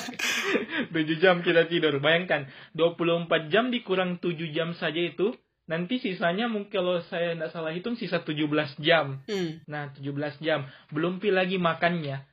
7 0.91 1.23
jam 1.23 1.39
kita 1.39 1.71
tidur 1.71 2.03
bayangkan. 2.03 2.51
24 2.75 3.47
jam 3.47 3.71
dikurang 3.71 4.19
7 4.19 4.36
jam 4.51 4.75
saja 4.75 4.99
itu 4.99 5.31
nanti 5.63 5.99
sisanya 5.99 6.52
mungkin 6.52 6.71
kalau 6.71 6.99
saya 7.08 7.36
tidak 7.36 7.52
salah 7.56 7.71
hitung 7.71 7.95
sisa 7.95 8.19
17 8.21 8.80
jam. 8.84 9.23
Hmm. 9.28 9.63
Nah, 9.67 9.91
17 9.95 10.43
jam. 10.43 10.67
Belum 10.91 11.23
pi 11.23 11.32
lagi 11.32 11.56
makannya. 11.56 12.23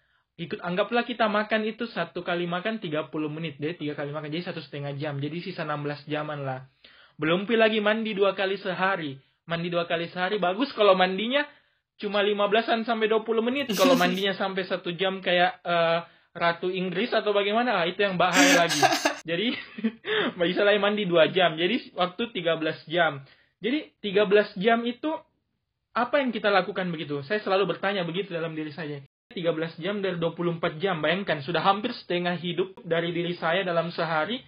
Ikut 0.41 0.65
anggaplah 0.65 1.05
kita 1.05 1.29
makan 1.29 1.69
itu 1.69 1.85
satu 1.85 2.25
kali 2.25 2.49
makan 2.49 2.81
30 2.81 3.13
menit 3.29 3.61
deh, 3.61 3.77
tiga 3.77 3.93
kali 3.93 4.09
makan 4.09 4.33
jadi 4.33 4.51
satu 4.51 4.65
setengah 4.65 4.97
jam. 4.97 5.21
Jadi 5.21 5.45
sisa 5.45 5.69
16 5.69 6.09
jaman 6.09 6.49
lah. 6.49 6.65
Belum 7.21 7.45
pi 7.45 7.61
lagi 7.61 7.85
mandi 7.85 8.17
dua 8.17 8.33
kali 8.33 8.57
sehari. 8.57 9.21
Mandi 9.45 9.69
dua 9.69 9.85
kali 9.85 10.09
sehari 10.09 10.41
bagus 10.41 10.73
kalau 10.73 10.97
mandinya 10.97 11.45
cuma 12.01 12.25
15-an 12.25 12.89
sampai 12.89 13.13
20 13.13 13.45
menit. 13.45 13.67
Kalau 13.77 13.93
mandinya 14.01 14.33
sampai 14.33 14.65
satu 14.65 14.97
jam 14.97 15.21
kayak 15.21 15.61
uh, 15.61 16.09
ratu 16.33 16.71
Inggris 16.71 17.11
atau 17.11 17.35
bagaimana 17.35 17.83
ah, 17.83 17.85
itu 17.85 18.07
yang 18.07 18.15
bahaya 18.15 18.67
lagi 18.67 18.79
jadi 19.29 19.53
bisa 20.41 20.63
lagi 20.65 20.81
mandi 20.81 21.05
dua 21.05 21.29
jam. 21.29 21.57
Jadi 21.57 21.93
waktu 21.93 22.23
13 22.33 22.89
jam. 22.89 23.21
Jadi 23.61 23.93
13 24.01 24.57
jam 24.57 24.81
itu 24.89 25.11
apa 25.93 26.23
yang 26.23 26.33
kita 26.33 26.49
lakukan 26.49 26.89
begitu? 26.89 27.21
Saya 27.27 27.43
selalu 27.45 27.77
bertanya 27.77 28.07
begitu 28.07 28.33
dalam 28.33 28.57
diri 28.57 28.73
saya. 28.73 29.05
13 29.31 29.79
jam 29.79 30.01
dari 30.01 30.17
24 30.17 30.81
jam. 30.81 30.99
Bayangkan 31.05 31.45
sudah 31.45 31.61
hampir 31.63 31.93
setengah 31.95 32.35
hidup 32.41 32.81
dari 32.83 33.13
diri 33.13 33.37
saya 33.37 33.63
dalam 33.63 33.93
sehari 33.93 34.41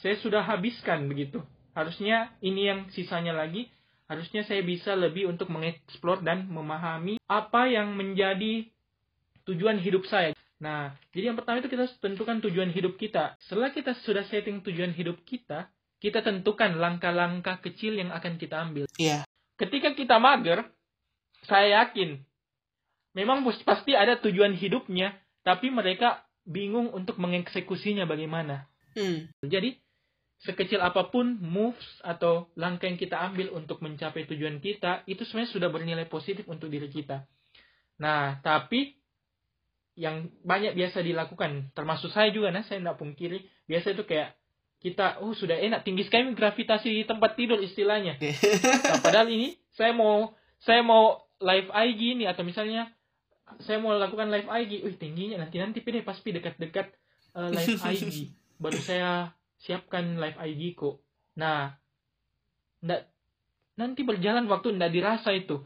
saya 0.00 0.16
sudah 0.22 0.40
habiskan 0.46 1.10
begitu. 1.10 1.44
Harusnya 1.76 2.32
ini 2.40 2.70
yang 2.70 2.80
sisanya 2.94 3.36
lagi. 3.36 3.68
Harusnya 4.10 4.42
saya 4.42 4.64
bisa 4.66 4.98
lebih 4.98 5.30
untuk 5.30 5.54
mengeksplor 5.54 6.26
dan 6.26 6.50
memahami 6.50 7.22
apa 7.30 7.70
yang 7.70 7.94
menjadi 7.94 8.66
tujuan 9.46 9.78
hidup 9.78 10.02
saya 10.10 10.34
Nah, 10.60 10.92
jadi 11.16 11.32
yang 11.32 11.36
pertama 11.40 11.64
itu 11.64 11.72
kita 11.72 11.88
tentukan 12.04 12.44
tujuan 12.44 12.68
hidup 12.68 13.00
kita. 13.00 13.34
Setelah 13.40 13.72
kita 13.72 13.96
sudah 14.04 14.28
setting 14.28 14.60
tujuan 14.60 14.92
hidup 14.92 15.24
kita, 15.24 15.72
kita 16.00 16.20
tentukan 16.20 16.76
langkah-langkah 16.76 17.64
kecil 17.64 17.96
yang 17.96 18.12
akan 18.12 18.36
kita 18.36 18.60
ambil. 18.60 18.84
Iya. 19.00 19.20
Yeah. 19.20 19.22
Ketika 19.56 19.96
kita 19.96 20.20
mager, 20.20 20.68
saya 21.48 21.84
yakin 21.84 22.20
memang 23.16 23.44
pasti 23.64 23.96
ada 23.96 24.20
tujuan 24.20 24.52
hidupnya, 24.52 25.16
tapi 25.40 25.72
mereka 25.72 26.24
bingung 26.44 26.92
untuk 26.92 27.16
mengeksekusinya 27.16 28.04
bagaimana. 28.04 28.68
Hmm. 28.96 29.32
Jadi, 29.44 29.80
sekecil 30.40 30.80
apa 30.80 31.08
pun 31.12 31.36
moves 31.40 31.84
atau 32.00 32.48
langkah 32.56 32.88
yang 32.88 32.96
kita 33.00 33.16
ambil 33.20 33.52
untuk 33.56 33.80
mencapai 33.84 34.24
tujuan 34.28 34.60
kita, 34.60 35.04
itu 35.08 35.24
sebenarnya 35.24 35.52
sudah 35.52 35.68
bernilai 35.68 36.06
positif 36.08 36.48
untuk 36.48 36.72
diri 36.72 36.88
kita. 36.88 37.24
Nah, 38.00 38.40
tapi 38.40 38.99
yang 39.98 40.30
banyak 40.46 40.76
biasa 40.78 41.02
dilakukan. 41.02 41.74
Termasuk 41.74 42.14
saya 42.14 42.30
juga 42.30 42.54
nah 42.54 42.62
saya 42.62 42.80
tidak 42.80 42.98
pungkiri. 42.98 43.42
Biasa 43.66 43.94
itu 43.94 44.04
kayak 44.06 44.38
kita 44.80 45.20
oh 45.20 45.36
sudah 45.36 45.60
enak 45.60 45.84
tinggi 45.84 46.08
sekali 46.08 46.32
gravitasi 46.32 46.88
di 46.88 47.04
tempat 47.04 47.36
tidur 47.36 47.60
istilahnya. 47.60 48.16
Nah, 48.16 49.00
padahal 49.04 49.28
ini 49.28 49.60
saya 49.76 49.92
mau 49.92 50.32
saya 50.64 50.80
mau 50.80 51.20
live 51.40 51.68
IG 51.68 52.16
nih 52.16 52.32
atau 52.32 52.48
misalnya 52.48 52.88
saya 53.60 53.76
mau 53.76 53.92
lakukan 53.92 54.32
live 54.32 54.48
IG 54.48 54.80
wih 54.88 54.96
tingginya 54.96 55.44
nanti 55.44 55.60
nanti 55.60 55.84
pede 55.84 56.00
pasti 56.00 56.32
dekat-dekat 56.32 56.96
uh, 57.36 57.52
live 57.52 57.76
IG 57.92 58.32
baru 58.56 58.80
saya 58.80 59.36
siapkan 59.60 60.16
live 60.16 60.40
IG 60.40 60.80
kok. 60.80 61.04
Nah 61.36 61.76
ndak 62.80 63.04
nanti 63.76 64.00
berjalan 64.00 64.48
waktu 64.48 64.80
ndak 64.80 64.96
dirasa 64.96 65.36
itu. 65.36 65.60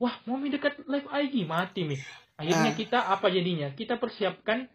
Wah 0.00 0.16
mau 0.24 0.40
dekat 0.40 0.88
live 0.88 1.08
IG 1.12 1.44
mati 1.44 1.84
nih 1.84 2.23
Akhirnya 2.34 2.72
ah. 2.74 2.76
kita 2.76 2.98
apa 3.10 3.26
jadinya? 3.30 3.70
Kita 3.74 3.98
persiapkan 3.98 4.66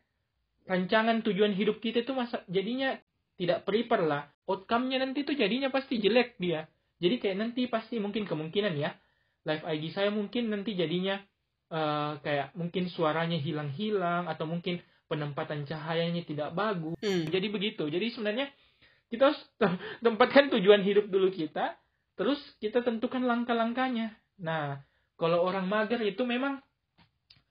rancangan 0.69 1.25
tujuan 1.25 1.51
hidup 1.57 1.81
kita 1.81 2.05
itu 2.05 2.13
masa 2.15 2.45
jadinya 2.47 2.95
tidak 3.35 3.67
prepare 3.67 4.05
lah. 4.05 4.23
Outcome-nya 4.49 5.01
nanti 5.01 5.23
itu 5.23 5.35
jadinya 5.35 5.69
pasti 5.69 5.99
jelek 5.99 6.39
dia. 6.39 6.65
Jadi 6.99 7.15
kayak 7.19 7.37
nanti 7.37 7.67
pasti 7.71 7.99
mungkin 8.01 8.27
kemungkinan 8.27 8.75
ya 8.75 8.91
live 9.47 9.63
IG 9.65 9.95
saya 9.95 10.09
mungkin 10.11 10.51
nanti 10.51 10.75
jadinya 10.75 11.15
uh, 11.71 12.19
kayak 12.19 12.51
mungkin 12.59 12.91
suaranya 12.91 13.39
hilang-hilang 13.39 14.27
atau 14.27 14.43
mungkin 14.45 14.83
penempatan 15.09 15.65
cahayanya 15.65 16.21
tidak 16.27 16.53
bagus. 16.53 16.99
Hmm. 17.01 17.25
Jadi 17.27 17.47
begitu. 17.49 17.87
Jadi 17.89 18.13
sebenarnya 18.13 18.47
kita 19.09 19.33
harus 19.33 19.41
tempatkan 20.05 20.53
tujuan 20.53 20.85
hidup 20.85 21.09
dulu 21.09 21.33
kita, 21.33 21.73
terus 22.13 22.37
kita 22.61 22.85
tentukan 22.85 23.25
langkah-langkahnya. 23.25 24.13
Nah, 24.37 24.85
kalau 25.17 25.41
orang 25.41 25.65
mager 25.65 25.97
itu 26.05 26.21
memang 26.27 26.61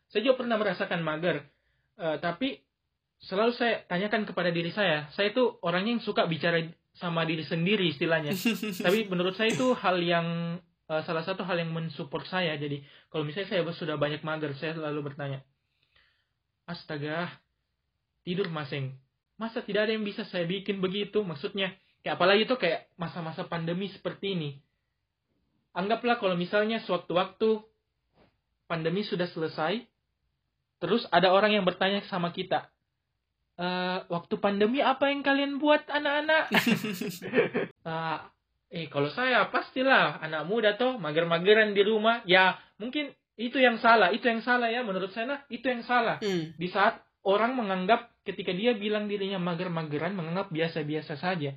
saya 0.09 0.21
juga 0.25 0.45
pernah 0.45 0.57
merasakan 0.57 1.01
mager. 1.05 1.45
Uh, 1.99 2.17
tapi 2.23 2.63
selalu 3.19 3.53
saya 3.55 3.83
tanyakan 3.91 4.25
kepada 4.25 4.49
diri 4.55 4.71
saya, 4.71 5.11
saya 5.13 5.35
itu 5.35 5.59
orangnya 5.61 5.99
yang 5.99 6.05
suka 6.05 6.25
bicara 6.31 6.63
sama 6.95 7.27
diri 7.27 7.45
sendiri 7.45 7.91
istilahnya. 7.91 8.33
tapi 8.87 9.07
menurut 9.07 9.35
saya 9.35 9.53
itu 9.53 9.75
hal 9.75 9.99
yang 10.01 10.59
uh, 10.91 11.03
salah 11.03 11.23
satu 11.27 11.43
hal 11.45 11.59
yang 11.59 11.71
mensupport 11.71 12.25
saya. 12.27 12.55
Jadi 12.57 12.83
kalau 13.11 13.27
misalnya 13.27 13.51
saya 13.51 13.63
sudah 13.75 13.97
banyak 13.99 14.23
mager 14.23 14.55
saya 14.57 14.75
selalu 14.75 15.13
bertanya 15.13 15.43
astaga 16.69 17.33
tidur 18.29 18.53
masing 18.53 18.93
masa 19.39 19.63
tidak 19.63 19.89
ada 19.89 19.95
yang 19.95 20.05
bisa 20.05 20.27
saya 20.27 20.45
bikin 20.45 20.83
begitu? 20.83 21.23
Maksudnya 21.23 21.73
kayak 22.03 22.19
apalagi 22.19 22.45
itu 22.45 22.59
kayak 22.59 22.91
masa-masa 22.99 23.47
pandemi 23.47 23.89
seperti 23.89 24.35
ini. 24.35 24.51
Anggaplah 25.73 26.19
kalau 26.19 26.35
misalnya 26.35 26.83
sewaktu-waktu 26.83 27.63
pandemi 28.67 29.07
sudah 29.07 29.31
selesai 29.31 29.87
terus 30.79 31.07
ada 31.11 31.35
orang 31.35 31.55
yang 31.55 31.67
bertanya 31.67 32.03
sama 32.07 32.31
kita 32.31 32.71
e, 33.59 33.67
waktu 34.07 34.35
pandemi 34.39 34.83
apa 34.83 35.11
yang 35.11 35.27
kalian 35.27 35.59
buat 35.59 35.87
anak-anak 35.91 36.43
uh, 37.87 38.19
Eh, 38.69 38.93
kalau 38.93 39.09
saya 39.09 39.49
pastilah 39.49 40.21
anak 40.21 40.45
muda 40.45 40.77
toh 40.77 41.01
mager-mageran 41.01 41.73
di 41.73 41.81
rumah. 41.81 42.21
Ya, 42.29 42.61
mungkin 42.77 43.17
itu 43.41 43.57
yang 43.57 43.81
salah, 43.81 44.13
itu 44.13 44.29
yang 44.29 44.45
salah 44.45 44.69
ya 44.69 44.85
menurut 44.85 45.09
saya 45.17 45.27
nah, 45.37 45.41
itu 45.49 45.65
yang 45.65 45.81
salah. 45.89 46.21
Hmm. 46.21 46.53
Di 46.53 46.69
saat 46.69 47.01
orang 47.25 47.57
menganggap 47.57 48.13
ketika 48.29 48.53
dia 48.53 48.77
bilang 48.77 49.09
dirinya 49.09 49.41
mager-mageran 49.41 50.13
menganggap 50.13 50.53
biasa-biasa 50.53 51.17
saja. 51.17 51.57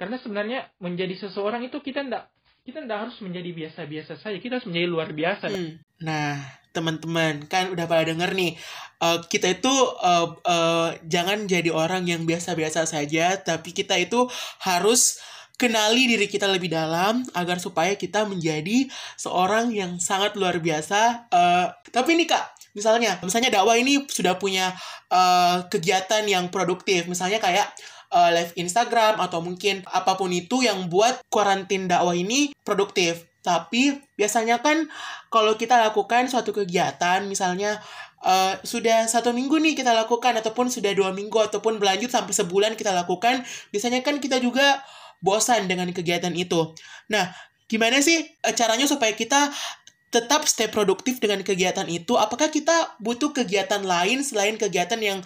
Karena 0.00 0.16
sebenarnya 0.24 0.72
menjadi 0.80 1.28
seseorang 1.28 1.68
itu 1.68 1.84
kita 1.84 2.00
ndak 2.00 2.32
kita 2.64 2.80
ndak 2.80 2.98
harus 3.08 3.16
menjadi 3.20 3.52
biasa-biasa 3.52 4.16
saja, 4.24 4.38
kita 4.40 4.56
harus 4.56 4.68
menjadi 4.72 4.88
luar 4.88 5.12
biasa. 5.12 5.52
Hmm. 5.52 5.84
Nah, 6.00 6.40
teman-teman 6.72 7.44
kan 7.46 7.68
udah 7.70 7.84
pada 7.84 8.08
denger 8.08 8.32
nih 8.32 8.56
uh, 9.04 9.20
kita 9.28 9.60
itu 9.60 9.72
uh, 10.00 10.34
uh, 10.42 10.90
jangan 11.04 11.44
jadi 11.44 11.68
orang 11.70 12.08
yang 12.08 12.24
biasa-biasa 12.24 12.88
saja 12.88 13.36
tapi 13.40 13.76
kita 13.76 14.00
itu 14.00 14.26
harus 14.64 15.20
kenali 15.62 16.10
diri 16.10 16.26
kita 16.26 16.50
lebih 16.50 16.74
dalam 16.74 17.22
agar 17.38 17.62
supaya 17.62 17.94
kita 17.94 18.26
menjadi 18.26 18.90
seorang 19.14 19.70
yang 19.70 20.02
sangat 20.02 20.34
luar 20.34 20.58
biasa. 20.58 21.30
Uh, 21.30 21.70
tapi 21.94 22.18
ini 22.18 22.26
kak, 22.26 22.42
misalnya, 22.74 23.22
misalnya 23.22 23.54
dakwah 23.54 23.78
ini 23.78 24.02
sudah 24.10 24.42
punya 24.42 24.74
uh, 25.12 25.62
kegiatan 25.70 26.26
yang 26.26 26.50
produktif, 26.50 27.06
misalnya 27.06 27.38
kayak 27.38 27.70
uh, 28.10 28.34
live 28.34 28.52
Instagram 28.58 29.22
atau 29.22 29.38
mungkin 29.38 29.86
apa 29.86 30.18
pun 30.18 30.34
itu 30.34 30.66
yang 30.66 30.90
buat 30.90 31.22
kuarantin 31.30 31.86
dakwah 31.86 32.16
ini 32.16 32.50
produktif. 32.66 33.31
Tapi 33.42 33.98
biasanya 34.14 34.62
kan 34.62 34.86
kalau 35.28 35.58
kita 35.58 35.74
lakukan 35.76 36.30
suatu 36.30 36.54
kegiatan, 36.54 37.26
misalnya 37.26 37.82
uh, 38.22 38.54
sudah 38.62 39.10
satu 39.10 39.34
minggu 39.34 39.58
nih 39.58 39.74
kita 39.74 39.90
lakukan 39.90 40.38
ataupun 40.38 40.70
sudah 40.70 40.94
dua 40.94 41.10
minggu 41.10 41.34
ataupun 41.36 41.82
berlanjut 41.82 42.08
sampai 42.08 42.32
sebulan 42.32 42.72
kita 42.78 42.94
lakukan, 42.94 43.42
biasanya 43.74 44.00
kan 44.06 44.22
kita 44.22 44.38
juga 44.38 44.80
bosan 45.18 45.66
dengan 45.66 45.90
kegiatan 45.90 46.32
itu. 46.34 46.74
Nah, 47.10 47.34
gimana 47.66 47.98
sih 47.98 48.22
eh, 48.22 48.54
caranya 48.54 48.86
supaya 48.86 49.14
kita 49.14 49.50
tetap 50.12 50.44
stay 50.44 50.68
produktif 50.68 51.18
dengan 51.18 51.40
kegiatan 51.42 51.88
itu? 51.88 52.14
Apakah 52.14 52.52
kita 52.52 52.94
butuh 53.00 53.32
kegiatan 53.32 53.80
lain 53.82 54.20
selain 54.22 54.60
kegiatan 54.60 55.00
yang 55.00 55.18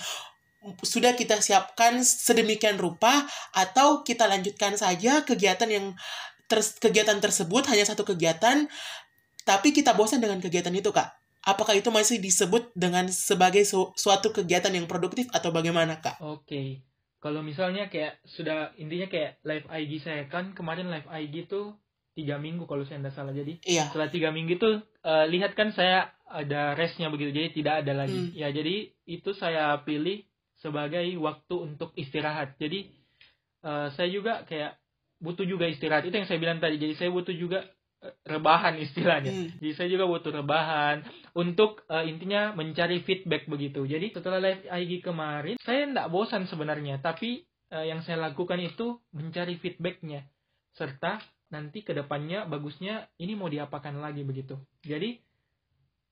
sudah 0.82 1.14
kita 1.14 1.38
siapkan 1.38 2.02
sedemikian 2.02 2.78
rupa 2.78 3.26
atau 3.54 4.02
kita 4.02 4.26
lanjutkan 4.26 4.74
saja 4.74 5.22
kegiatan 5.22 5.70
yang 5.70 5.86
ter 6.46 6.62
kegiatan 6.80 7.18
tersebut 7.18 7.66
hanya 7.68 7.84
satu 7.86 8.06
kegiatan 8.06 8.70
tapi 9.46 9.70
kita 9.70 9.94
bosan 9.94 10.22
dengan 10.22 10.38
kegiatan 10.42 10.74
itu 10.74 10.90
kak 10.90 11.14
apakah 11.46 11.78
itu 11.78 11.88
masih 11.94 12.18
disebut 12.18 12.74
dengan 12.74 13.06
sebagai 13.06 13.62
su 13.62 13.94
suatu 13.94 14.34
kegiatan 14.34 14.74
yang 14.74 14.90
produktif 14.90 15.30
atau 15.30 15.54
bagaimana 15.54 16.02
kak? 16.02 16.18
Oke, 16.18 16.82
kalau 17.22 17.40
misalnya 17.40 17.86
kayak 17.86 18.18
sudah 18.26 18.74
intinya 18.76 19.06
kayak 19.06 19.38
live 19.46 19.70
IG 19.70 20.02
saya 20.02 20.26
kan 20.26 20.52
kemarin 20.52 20.90
live 20.90 21.06
IG 21.06 21.46
tuh 21.46 21.78
tiga 22.18 22.40
minggu 22.42 22.64
kalau 22.64 22.82
saya 22.82 22.98
tidak 23.04 23.14
salah 23.14 23.32
jadi 23.36 23.60
iya. 23.68 23.92
setelah 23.92 24.08
tiga 24.08 24.32
minggu 24.32 24.56
itu 24.56 24.70
uh, 25.04 25.24
lihat 25.28 25.52
kan 25.52 25.68
saya 25.76 26.16
ada 26.24 26.72
restnya 26.72 27.12
begitu 27.12 27.28
jadi 27.28 27.52
tidak 27.52 27.74
ada 27.84 27.92
lagi 27.92 28.32
hmm. 28.32 28.40
ya 28.40 28.48
jadi 28.48 28.88
itu 29.04 29.36
saya 29.36 29.76
pilih 29.84 30.24
sebagai 30.56 31.04
waktu 31.20 31.54
untuk 31.60 31.92
istirahat 31.92 32.56
jadi 32.56 32.88
uh, 33.68 33.92
saya 33.92 34.08
juga 34.08 34.48
kayak 34.48 34.80
butuh 35.22 35.48
juga 35.48 35.64
istirahat 35.64 36.04
itu 36.04 36.16
yang 36.16 36.28
saya 36.28 36.38
bilang 36.40 36.60
tadi 36.60 36.76
jadi 36.76 36.94
saya 36.96 37.10
butuh 37.12 37.32
juga 37.32 37.64
rebahan 38.26 38.76
istilahnya. 38.78 39.32
Hmm. 39.32 39.48
Jadi 39.58 39.72
saya 39.74 39.88
juga 39.90 40.04
butuh 40.06 40.30
rebahan 40.30 41.02
untuk 41.34 41.82
uh, 41.88 42.04
intinya 42.04 42.52
mencari 42.54 43.02
feedback 43.02 43.48
begitu. 43.48 43.88
Jadi 43.88 44.12
setelah 44.12 44.38
live 44.38 44.68
IG 44.68 45.02
kemarin, 45.02 45.56
saya 45.62 45.88
tidak 45.88 46.08
bosan 46.12 46.46
sebenarnya, 46.46 47.00
tapi 47.00 47.44
uh, 47.72 47.84
yang 47.84 48.04
saya 48.04 48.20
lakukan 48.20 48.60
itu 48.62 49.00
mencari 49.16 49.58
feedbacknya 49.58 50.26
serta 50.76 51.18
nanti 51.46 51.86
ke 51.86 51.94
depannya 51.94 52.44
bagusnya 52.44 53.06
ini 53.22 53.38
mau 53.38 53.46
diapakan 53.46 54.02
lagi 54.02 54.26
begitu. 54.26 54.58
Jadi 54.82 55.16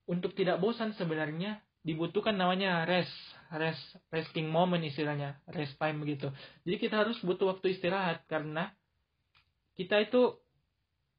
untuk 0.09 0.33
tidak 0.37 0.61
bosan 0.61 0.95
sebenarnya 0.95 1.61
dibutuhkan 1.85 2.33
namanya 2.33 2.89
rest, 2.89 3.13
rest, 3.53 4.01
resting 4.09 4.49
moment 4.49 4.81
istilahnya, 4.81 5.37
rest 5.53 5.77
time 5.77 6.01
begitu. 6.01 6.33
Jadi 6.65 6.77
kita 6.81 7.05
harus 7.05 7.21
butuh 7.21 7.57
waktu 7.57 7.77
istirahat 7.77 8.25
karena 8.25 8.73
kita 9.75 10.03
itu 10.03 10.39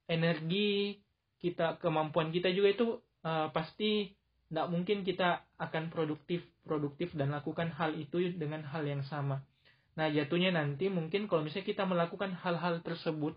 energi 0.08 1.00
kita 1.42 1.78
kemampuan 1.78 2.34
kita 2.34 2.50
juga 2.50 2.70
itu 2.72 2.88
uh, 3.26 3.54
pasti 3.54 4.14
tidak 4.50 4.68
mungkin 4.72 5.02
kita 5.02 5.44
akan 5.58 5.90
produktif 5.90 6.46
produktif 6.64 7.12
dan 7.18 7.34
lakukan 7.34 7.74
hal 7.74 7.94
itu 7.98 8.22
dengan 8.38 8.64
hal 8.66 8.86
yang 8.86 9.02
sama. 9.06 9.42
Nah 9.96 10.08
jatuhnya 10.12 10.54
nanti 10.54 10.88
mungkin 10.92 11.26
kalau 11.26 11.42
misalnya 11.44 11.68
kita 11.68 11.84
melakukan 11.88 12.36
hal-hal 12.36 12.80
tersebut 12.84 13.36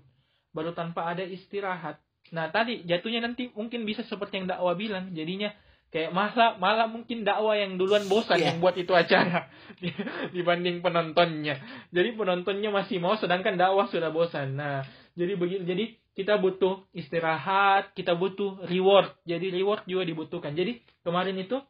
baru 0.52 0.74
tanpa 0.74 1.09
ada 1.09 1.24
istirahat. 1.24 2.00
Nah 2.35 2.52
tadi 2.52 2.85
jatuhnya 2.85 3.24
nanti 3.24 3.48
mungkin 3.54 3.88
bisa 3.88 4.04
seperti 4.04 4.42
yang 4.42 4.48
dakwah 4.52 4.76
bilang 4.76 5.16
jadinya 5.16 5.54
kayak 5.88 6.12
malah 6.12 6.61
malah 6.61 6.85
mungkin 6.85 7.24
dakwah 7.24 7.57
yang 7.57 7.81
duluan 7.81 8.04
bosan 8.04 8.37
yeah. 8.37 8.52
yang 8.52 8.61
buat 8.61 8.76
itu 8.76 8.92
acara 8.92 9.48
dibanding 10.37 10.85
penontonnya. 10.85 11.57
Jadi 11.88 12.09
penontonnya 12.12 12.68
masih 12.68 13.00
mau 13.00 13.16
sedangkan 13.16 13.57
dakwah 13.57 13.88
sudah 13.88 14.12
bosan. 14.12 14.59
Nah 14.59 14.85
jadi 15.18 15.35
begitu 15.35 15.62
jadi 15.66 15.85
kita 16.18 16.35
butuh 16.42 16.83
istirahat, 16.90 17.94
kita 17.94 18.18
butuh 18.18 18.66
reward. 18.66 19.14
Jadi 19.22 19.54
reward 19.54 19.87
juga 19.87 20.02
dibutuhkan. 20.02 20.50
Jadi 20.50 20.83
kemarin 21.07 21.38
itu 21.38 21.62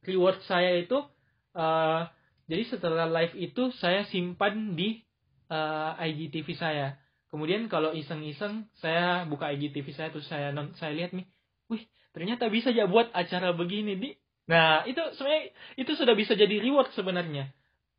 reward 0.00 0.40
saya 0.48 0.80
itu 0.80 0.96
uh, 1.52 2.08
jadi 2.48 2.62
setelah 2.72 3.04
live 3.04 3.36
itu 3.36 3.68
saya 3.76 4.08
simpan 4.08 4.72
di 4.76 5.04
uh, 5.52 5.92
IGTV 6.00 6.56
saya. 6.56 6.96
Kemudian 7.28 7.68
kalau 7.68 7.92
iseng-iseng 7.92 8.64
saya 8.80 9.28
buka 9.28 9.52
IGTV 9.52 9.92
saya 9.92 10.08
terus 10.08 10.24
saya 10.24 10.56
non 10.56 10.72
saya 10.80 10.96
lihat 10.96 11.12
nih, 11.12 11.28
wih 11.68 11.84
ternyata 12.16 12.48
bisa 12.48 12.72
ya 12.72 12.88
buat 12.88 13.12
acara 13.12 13.52
begini 13.52 13.98
di. 13.98 14.16
Nah 14.48 14.88
itu 14.88 15.04
sebenarnya 15.18 15.52
itu 15.76 15.92
sudah 15.98 16.16
bisa 16.16 16.32
jadi 16.32 16.64
reward 16.64 16.96
sebenarnya. 16.96 17.52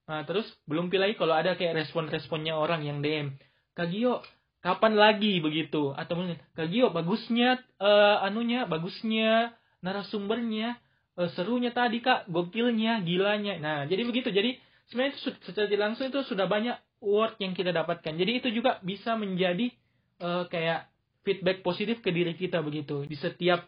Nah 0.09 0.25
terus 0.25 0.47
belum 0.65 0.89
pilih 0.89 1.13
kalau 1.19 1.37
ada 1.37 1.53
kayak 1.53 1.85
respon-responnya 1.85 2.57
orang 2.57 2.81
yang 2.81 3.03
DM. 3.03 3.35
Kak 3.77 3.93
Gio, 3.93 4.25
kapan 4.67 4.99
lagi 4.99 5.39
begitu? 5.39 5.95
Atau 5.95 6.19
mungkin 6.19 6.35
Kak 6.59 6.67
Gio 6.67 6.91
bagusnya 6.91 7.63
uh, 7.79 8.19
anunya 8.27 8.67
bagusnya 8.67 9.55
narasumbernya 9.79 10.75
uh, 11.15 11.29
serunya 11.31 11.71
tadi 11.71 12.03
kak 12.03 12.27
gokilnya 12.27 12.99
gilanya. 13.07 13.55
Nah 13.63 13.77
jadi 13.87 14.03
begitu. 14.03 14.27
Jadi 14.27 14.59
sebenarnya 14.91 15.15
itu, 15.15 15.31
secara 15.47 15.71
langsung 15.79 16.11
itu 16.11 16.19
sudah 16.27 16.51
banyak 16.51 16.75
word 16.99 17.39
yang 17.39 17.55
kita 17.55 17.71
dapatkan. 17.71 18.11
Jadi 18.11 18.31
itu 18.43 18.49
juga 18.51 18.83
bisa 18.83 19.15
menjadi 19.15 19.71
uh, 20.19 20.51
kayak 20.51 20.91
feedback 21.23 21.63
positif 21.63 22.03
ke 22.03 22.11
diri 22.11 22.35
kita 22.35 22.59
begitu. 22.59 23.07
Di 23.07 23.15
setiap 23.15 23.63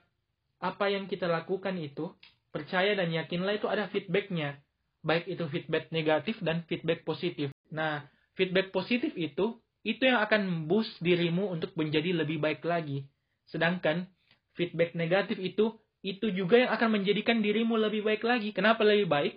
apa 0.59 0.91
yang 0.91 1.07
kita 1.07 1.31
lakukan 1.31 1.79
itu 1.79 2.11
percaya 2.51 2.91
dan 2.91 3.07
yakinlah 3.15 3.55
itu 3.55 3.71
ada 3.71 3.87
feedbacknya. 3.87 4.59
Baik 4.99 5.31
itu 5.31 5.47
feedback 5.47 5.95
negatif 5.95 6.35
dan 6.43 6.67
feedback 6.67 7.07
positif. 7.07 7.55
Nah 7.71 8.03
feedback 8.35 8.75
positif 8.75 9.15
itu 9.15 9.55
itu 9.83 10.03
yang 10.03 10.19
akan 10.19 10.67
boost 10.67 10.99
dirimu 10.99 11.55
untuk 11.55 11.71
menjadi 11.79 12.11
lebih 12.11 12.39
baik 12.39 12.63
lagi. 12.67 13.07
Sedangkan 13.47 14.07
feedback 14.53 14.93
negatif 14.93 15.39
itu 15.39 15.79
itu 15.99 16.31
juga 16.31 16.55
yang 16.59 16.71
akan 16.71 16.99
menjadikan 16.99 17.43
dirimu 17.43 17.75
lebih 17.75 18.07
baik 18.07 18.23
lagi. 18.23 18.55
Kenapa 18.55 18.87
lebih 18.87 19.07
baik? 19.11 19.35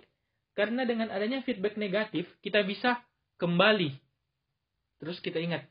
Karena 0.53 0.85
dengan 0.85 1.09
adanya 1.09 1.41
feedback 1.43 1.75
negatif, 1.75 2.29
kita 2.39 2.61
bisa 2.63 3.01
kembali. 3.41 3.91
Terus 5.01 5.17
kita 5.19 5.41
ingat, 5.41 5.67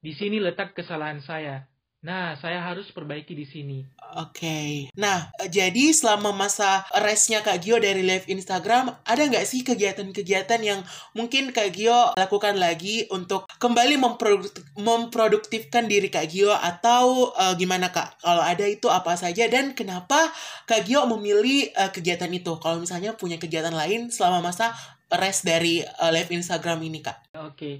di 0.00 0.14
sini 0.16 0.40
letak 0.40 0.72
kesalahan 0.72 1.20
saya. 1.20 1.66
Nah, 2.00 2.32
saya 2.40 2.64
harus 2.64 2.88
perbaiki 2.96 3.36
di 3.36 3.44
sini. 3.44 3.84
Oke. 4.16 4.40
Okay. 4.40 4.70
Nah, 4.96 5.28
jadi 5.52 5.92
selama 5.92 6.32
masa 6.32 6.88
restnya 6.96 7.44
Kak 7.44 7.60
Gio 7.60 7.76
dari 7.76 8.00
live 8.00 8.24
Instagram, 8.24 8.88
ada 9.04 9.22
nggak 9.28 9.44
sih 9.44 9.60
kegiatan-kegiatan 9.60 10.60
yang 10.64 10.80
mungkin 11.12 11.52
Kak 11.52 11.76
Gio 11.76 12.16
lakukan 12.16 12.56
lagi 12.56 13.04
untuk 13.12 13.44
kembali 13.60 14.00
memproduk 14.00 14.48
memproduktifkan 14.80 15.92
diri 15.92 16.08
Kak 16.08 16.32
Gio 16.32 16.56
atau 16.56 17.36
uh, 17.36 17.52
gimana 17.60 17.92
Kak? 17.92 18.24
Kalau 18.24 18.40
ada 18.40 18.64
itu 18.64 18.88
apa 18.88 19.20
saja 19.20 19.44
dan 19.52 19.76
kenapa 19.76 20.32
Kak 20.64 20.88
Gio 20.88 21.04
memilih 21.04 21.68
uh, 21.76 21.92
kegiatan 21.92 22.32
itu? 22.32 22.56
Kalau 22.64 22.80
misalnya 22.80 23.12
punya 23.12 23.36
kegiatan 23.36 23.76
lain 23.76 24.08
selama 24.08 24.40
masa 24.40 24.72
rest 25.12 25.44
dari 25.44 25.84
uh, 25.84 26.08
live 26.08 26.32
Instagram 26.32 26.80
ini 26.80 27.04
Kak? 27.04 27.36
Oke. 27.36 27.52
Okay. 27.52 27.76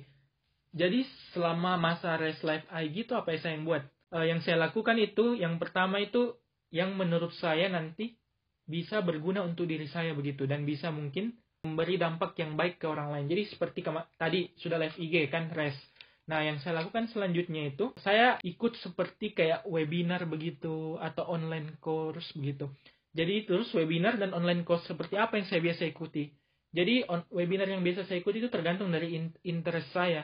Jadi 0.76 1.08
selama 1.32 1.80
masa 1.80 2.20
rest 2.20 2.44
live 2.44 2.68
IG 2.68 3.08
itu 3.08 3.16
apa 3.16 3.32
yang 3.32 3.40
saya 3.40 3.56
buat? 3.64 3.82
Uh, 4.14 4.24
yang 4.26 4.42
saya 4.42 4.58
lakukan 4.58 4.98
itu 4.98 5.38
yang 5.38 5.56
pertama 5.56 5.98
itu 6.02 6.36
yang 6.70 6.94
menurut 6.94 7.34
saya 7.38 7.66
nanti 7.66 8.14
bisa 8.70 9.02
berguna 9.02 9.42
untuk 9.42 9.66
diri 9.66 9.90
saya 9.90 10.14
begitu 10.14 10.46
dan 10.46 10.62
bisa 10.62 10.94
mungkin 10.94 11.34
memberi 11.66 12.00
dampak 12.00 12.38
yang 12.40 12.54
baik 12.54 12.80
ke 12.80 12.86
orang 12.86 13.12
lain. 13.12 13.26
Jadi 13.26 13.42
seperti 13.52 13.80
tadi 14.16 14.40
sudah 14.56 14.78
live 14.80 14.96
IG 14.96 15.28
kan 15.28 15.50
res. 15.52 15.76
Nah, 16.30 16.46
yang 16.46 16.62
saya 16.62 16.78
lakukan 16.78 17.10
selanjutnya 17.10 17.74
itu 17.74 17.90
saya 17.98 18.38
ikut 18.46 18.78
seperti 18.78 19.34
kayak 19.34 19.66
webinar 19.66 20.22
begitu 20.30 20.94
atau 21.02 21.26
online 21.26 21.76
course 21.82 22.30
begitu. 22.38 22.70
Jadi 23.10 23.50
terus 23.50 23.74
webinar 23.74 24.14
dan 24.14 24.30
online 24.30 24.62
course 24.62 24.86
seperti 24.86 25.18
apa 25.18 25.42
yang 25.42 25.46
saya 25.50 25.58
biasa 25.58 25.90
ikuti. 25.90 26.30
Jadi 26.70 27.02
on, 27.10 27.26
webinar 27.34 27.66
yang 27.66 27.82
biasa 27.82 28.06
saya 28.06 28.22
ikuti 28.22 28.38
itu 28.38 28.46
tergantung 28.46 28.94
dari 28.94 29.18
in, 29.18 29.34
interest 29.42 29.90
saya. 29.90 30.22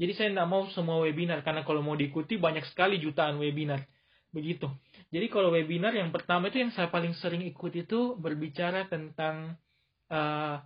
Jadi 0.00 0.12
saya 0.16 0.28
tidak 0.32 0.48
mau 0.48 0.64
semua 0.72 0.96
webinar 1.04 1.44
karena 1.44 1.60
kalau 1.60 1.84
mau 1.84 1.92
diikuti 1.92 2.40
banyak 2.40 2.64
sekali 2.72 2.96
jutaan 2.96 3.36
webinar. 3.36 3.84
Begitu. 4.32 4.64
Jadi 5.12 5.26
kalau 5.28 5.52
webinar 5.52 5.92
yang 5.92 6.08
pertama 6.08 6.48
itu 6.48 6.64
yang 6.64 6.72
saya 6.72 6.88
paling 6.88 7.12
sering 7.20 7.44
ikut 7.44 7.72
itu 7.76 8.16
berbicara 8.16 8.88
tentang 8.88 9.60
uh, 10.08 10.56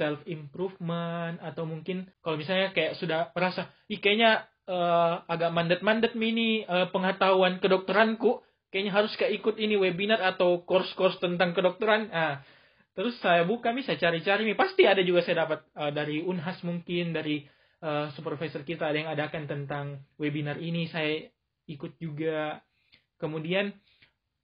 self 0.00 0.24
improvement 0.24 1.36
atau 1.44 1.68
mungkin 1.68 2.08
kalau 2.24 2.40
misalnya 2.40 2.72
kayak 2.72 2.96
sudah 2.96 3.28
merasa, 3.36 3.68
ih 3.92 4.00
kayaknya 4.00 4.48
uh, 4.64 5.28
agak 5.28 5.52
mandet-mandet 5.52 6.12
mini 6.16 6.64
uh, 6.64 6.88
pengetahuan 6.88 7.60
kedokteranku, 7.60 8.40
kayaknya 8.72 8.92
harus 8.96 9.12
kayak 9.20 9.44
ikut 9.44 9.60
ini 9.60 9.76
webinar 9.76 10.24
atau 10.24 10.64
course-course 10.64 11.20
tentang 11.20 11.52
kedokteran. 11.52 12.08
Nah, 12.08 12.40
terus 12.96 13.18
saya 13.20 13.44
buka 13.44 13.74
nih, 13.76 13.84
saya 13.84 14.00
cari-cari 14.00 14.48
nih, 14.48 14.56
pasti 14.56 14.88
ada 14.88 15.02
juga 15.04 15.20
saya 15.20 15.44
dapat 15.44 15.66
uh, 15.76 15.92
dari 15.92 16.24
Unhas 16.24 16.62
mungkin 16.64 17.12
dari 17.12 17.44
uh, 17.84 18.08
supervisor 18.16 18.64
kita 18.64 18.88
ada 18.88 18.96
yang 18.96 19.12
adakan 19.12 19.44
tentang 19.44 20.00
webinar 20.16 20.56
ini, 20.56 20.88
saya 20.88 21.28
ikut 21.68 22.00
juga 22.00 22.64
Kemudian 23.24 23.72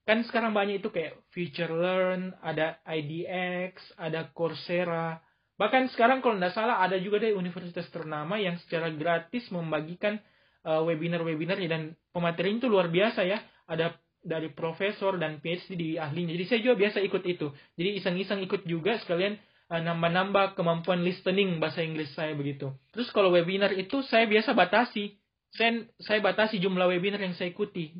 kan 0.09 0.25
sekarang 0.27 0.57
banyak 0.57 0.83
itu 0.83 0.89
kayak 0.89 1.21
Future 1.31 1.69
Learn, 1.69 2.35
ada 2.43 2.81
IDX, 2.89 3.95
ada 4.01 4.31
Coursera. 4.33 5.21
Bahkan 5.61 5.93
sekarang 5.93 6.25
kalau 6.25 6.41
tidak 6.41 6.57
salah 6.57 6.81
ada 6.81 6.97
juga 6.97 7.21
deh 7.21 7.37
universitas 7.37 7.85
ternama 7.93 8.41
yang 8.41 8.57
secara 8.65 8.89
gratis 8.89 9.45
membagikan 9.53 10.17
uh, 10.65 10.81
webinar-webinarnya 10.89 11.69
dan 11.69 11.83
pematerinya 12.17 12.65
itu 12.65 12.69
luar 12.73 12.89
biasa 12.89 13.27
ya. 13.29 13.39
Ada 13.69 13.95
dari 14.21 14.49
profesor 14.53 15.21
dan 15.21 15.41
PhD 15.45 15.77
di 15.77 15.89
ahlinya. 16.01 16.33
Jadi 16.33 16.45
saya 16.49 16.61
juga 16.65 16.77
biasa 16.81 16.99
ikut 17.05 17.23
itu. 17.29 17.53
Jadi 17.77 17.91
iseng-iseng 18.01 18.41
ikut 18.49 18.65
juga 18.65 18.97
sekalian 19.05 19.37
nambah-nambah 19.79 20.59
kemampuan 20.59 21.07
listening 21.07 21.63
bahasa 21.63 21.87
Inggris 21.87 22.11
saya 22.19 22.35
begitu. 22.35 22.75
Terus 22.91 23.07
kalau 23.15 23.31
webinar 23.31 23.71
itu 23.71 24.03
saya 24.03 24.27
biasa 24.27 24.51
batasi. 24.51 25.15
Saya, 25.55 25.87
saya 26.03 26.19
batasi 26.19 26.59
jumlah 26.59 26.91
webinar 26.91 27.23
yang 27.23 27.39
saya 27.39 27.55
ikuti. 27.55 27.95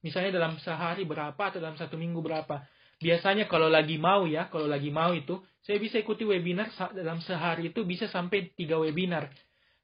Misalnya 0.00 0.40
dalam 0.40 0.56
sehari 0.64 1.04
berapa 1.04 1.36
atau 1.36 1.60
dalam 1.60 1.76
satu 1.76 2.00
minggu 2.00 2.24
berapa. 2.24 2.64
Biasanya 3.00 3.48
kalau 3.48 3.68
lagi 3.68 4.00
mau 4.00 4.24
ya, 4.24 4.48
kalau 4.48 4.68
lagi 4.68 4.88
mau 4.88 5.12
itu, 5.12 5.40
saya 5.64 5.76
bisa 5.76 6.00
ikuti 6.00 6.24
webinar 6.24 6.72
dalam 6.96 7.20
sehari 7.20 7.72
itu 7.72 7.84
bisa 7.84 8.08
sampai 8.08 8.52
tiga 8.56 8.80
webinar. 8.80 9.28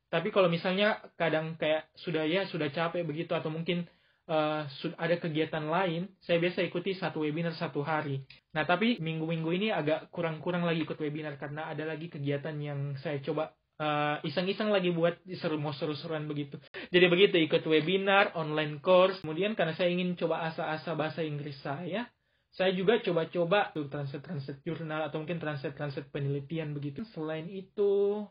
Tapi 0.09 0.33
kalau 0.33 0.49
misalnya 0.49 1.01
kadang 1.20 1.57
kayak 1.61 1.92
sudah 2.01 2.25
ya 2.25 2.49
sudah 2.49 2.72
capek 2.72 3.05
begitu 3.05 3.33
atau 3.37 3.53
mungkin 3.53 3.85
uh, 4.27 4.67
ada 4.99 5.17
kegiatan 5.19 5.65
lain, 5.67 6.11
saya 6.23 6.39
biasa 6.43 6.62
ikuti 6.67 6.95
satu 6.95 7.23
webinar 7.23 7.55
satu 7.55 7.83
hari. 7.83 8.23
Nah 8.55 8.67
tapi 8.67 8.99
minggu-minggu 8.99 9.51
ini 9.55 9.69
agak 9.71 10.11
kurang-kurang 10.11 10.67
lagi 10.67 10.83
ikut 10.83 10.99
webinar 10.99 11.39
karena 11.39 11.71
ada 11.71 11.87
lagi 11.87 12.11
kegiatan 12.11 12.55
yang 12.59 12.95
saya 13.01 13.23
coba 13.23 13.55
uh, 13.81 14.19
iseng-iseng 14.25 14.73
lagi 14.73 14.93
buat 14.93 15.21
seru 15.39 15.57
mau 15.61 15.73
seru-seruan 15.73 16.27
begitu. 16.29 16.61
Jadi 16.91 17.07
begitu 17.07 17.37
ikut 17.41 17.62
webinar, 17.65 18.35
online 18.37 18.81
course. 18.83 19.21
Kemudian 19.23 19.55
karena 19.55 19.77
saya 19.77 19.93
ingin 19.93 20.17
coba 20.19 20.49
asa-asa 20.49 20.97
bahasa 20.97 21.21
Inggris 21.23 21.57
saya, 21.61 22.09
saya 22.57 22.73
juga 22.73 22.97
coba-coba 23.05 23.71
tuh 23.77 23.87
translate-translate 23.93 24.65
jurnal 24.65 25.12
atau 25.12 25.21
mungkin 25.21 25.37
translate-translate 25.37 26.09
penelitian 26.09 26.73
begitu. 26.73 27.05
Selain 27.12 27.45
itu, 27.53 28.25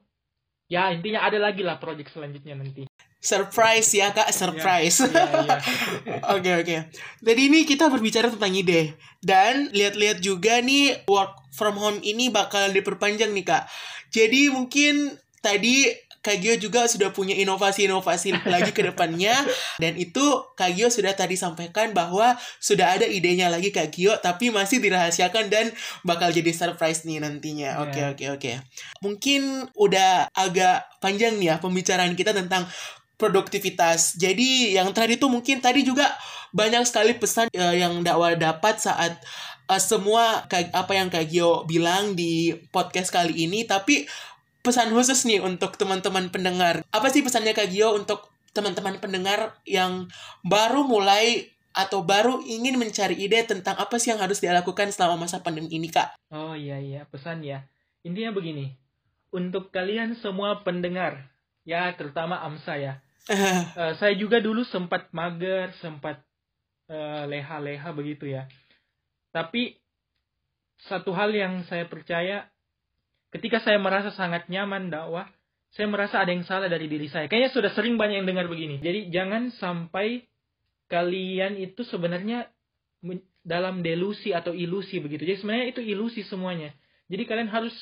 ya 0.65 0.89
intinya 0.89 1.21
ada 1.25 1.37
lagi 1.37 1.61
lah 1.61 1.77
project 1.77 2.09
selanjutnya 2.09 2.57
nanti. 2.57 2.89
Surprise 3.21 3.89
ya 3.89 4.13
kak, 4.13 4.29
surprise. 4.29 5.01
Iya, 5.01 5.09
iya, 5.09 5.25
iya. 5.41 5.57
Oke 6.37 6.51
oke. 6.61 6.77
Jadi 7.25 7.41
ini 7.49 7.65
kita 7.65 7.89
berbicara 7.89 8.29
tentang 8.29 8.53
ide 8.53 8.93
dan 9.25 9.73
lihat-lihat 9.73 10.21
juga 10.21 10.61
nih 10.61 11.01
work 11.09 11.49
from 11.49 11.79
home 11.81 11.99
ini 12.05 12.29
bakal 12.29 12.69
diperpanjang 12.69 13.33
nih 13.33 13.45
kak. 13.45 13.65
Jadi 14.13 14.53
mungkin 14.53 15.17
tadi 15.41 15.89
Kak 16.25 16.41
Gio 16.41 16.57
juga 16.57 16.89
sudah 16.89 17.13
punya 17.13 17.37
inovasi-inovasi 17.37 18.33
lagi 18.53 18.73
ke 18.73 18.81
depannya 18.81 19.37
dan 19.77 19.93
itu 19.93 20.25
Kak 20.57 20.73
Gio 20.73 20.89
sudah 20.89 21.13
tadi 21.13 21.37
sampaikan 21.37 21.93
bahwa 21.93 22.33
sudah 22.57 22.97
ada 22.97 23.05
idenya 23.05 23.53
lagi 23.53 23.69
Kak 23.69 23.93
Gio 23.93 24.17
tapi 24.17 24.49
masih 24.49 24.81
dirahasiakan 24.81 25.53
dan 25.53 25.69
bakal 26.01 26.33
jadi 26.33 26.49
surprise 26.49 27.05
nih 27.05 27.21
nantinya. 27.21 27.85
Oke 27.85 28.01
yeah. 28.01 28.09
oke 28.09 28.17
okay, 28.17 28.27
oke. 28.33 28.41
Okay. 28.41 28.55
Mungkin 29.05 29.69
udah 29.77 30.33
agak 30.33 30.89
panjang 30.97 31.37
nih 31.37 31.53
ya 31.53 31.55
pembicaraan 31.61 32.17
kita 32.17 32.33
tentang 32.33 32.65
produktivitas. 33.15 34.15
Jadi 34.19 34.75
yang 34.75 34.91
tadi 34.91 35.15
itu 35.15 35.27
mungkin 35.31 35.59
tadi 35.63 35.83
juga 35.83 36.07
banyak 36.55 36.83
sekali 36.87 37.15
pesan 37.15 37.51
uh, 37.51 37.75
yang 37.75 37.99
dakwah 38.03 38.35
dapat 38.35 38.79
saat 38.79 39.19
uh, 39.67 39.81
semua 39.81 40.47
apa 40.51 40.93
yang 40.95 41.11
Kak 41.11 41.27
Gio 41.27 41.67
bilang 41.67 42.15
di 42.15 42.55
podcast 42.71 43.11
kali 43.11 43.35
ini 43.47 43.67
tapi 43.67 44.07
pesan 44.63 44.95
khusus 44.95 45.27
nih 45.29 45.43
untuk 45.43 45.77
teman-teman 45.77 46.31
pendengar. 46.33 46.81
Apa 46.89 47.11
sih 47.13 47.21
pesannya 47.21 47.53
Kak 47.53 47.69
Gio 47.69 47.93
untuk 47.93 48.33
teman-teman 48.55 48.97
pendengar 49.03 49.59
yang 49.67 50.07
baru 50.41 50.87
mulai 50.87 51.51
atau 51.75 52.07
baru 52.07 52.39
ingin 52.47 52.79
mencari 52.79 53.19
ide 53.19 53.43
tentang 53.43 53.75
apa 53.75 53.99
sih 53.99 54.15
yang 54.15 54.23
harus 54.23 54.39
dilakukan 54.39 54.95
selama 54.95 55.27
masa 55.27 55.43
pandemi 55.43 55.67
ini, 55.75 55.91
Kak? 55.91 56.15
Oh 56.31 56.55
iya 56.55 56.79
iya, 56.79 57.03
pesan 57.03 57.43
ya. 57.43 57.67
Intinya 58.07 58.31
begini. 58.31 58.79
Untuk 59.35 59.75
kalian 59.75 60.15
semua 60.15 60.63
pendengar, 60.63 61.34
ya 61.67 61.91
terutama 61.97 62.39
AMSA 62.45 62.75
ya. 62.77 62.93
uh, 63.27 63.93
saya 63.99 64.13
juga 64.15 64.39
dulu 64.39 64.63
sempat 64.69 65.09
mager, 65.11 65.73
sempat 65.81 66.21
uh, 66.87 67.25
leha-leha 67.27 67.89
begitu 67.91 68.29
ya. 68.29 68.45
Tapi 69.33 69.75
satu 70.85 71.11
hal 71.11 71.33
yang 71.33 71.65
saya 71.65 71.89
percaya 71.89 72.47
Ketika 73.35 73.59
saya 73.59 73.75
merasa 73.75 74.15
sangat 74.15 74.47
nyaman 74.47 74.87
dakwah, 74.87 75.27
saya 75.75 75.91
merasa 75.91 76.23
ada 76.23 76.31
yang 76.31 76.47
salah 76.47 76.71
dari 76.71 76.87
diri 76.87 77.11
saya. 77.11 77.27
Kayaknya 77.27 77.51
sudah 77.51 77.71
sering 77.75 77.99
banyak 77.99 78.23
yang 78.23 78.27
dengar 78.31 78.47
begini. 78.47 78.79
Jadi 78.79 79.11
jangan 79.11 79.51
sampai 79.51 80.23
kalian 80.87 81.59
itu 81.59 81.83
sebenarnya 81.83 82.47
dalam 83.43 83.83
delusi 83.83 84.31
atau 84.31 84.55
ilusi 84.55 85.03
begitu. 85.03 85.27
Jadi 85.27 85.43
sebenarnya 85.43 85.67
itu 85.67 85.83
ilusi 85.83 86.23
semuanya. 86.23 86.71
Jadi 87.11 87.27
kalian 87.27 87.51
harus 87.51 87.75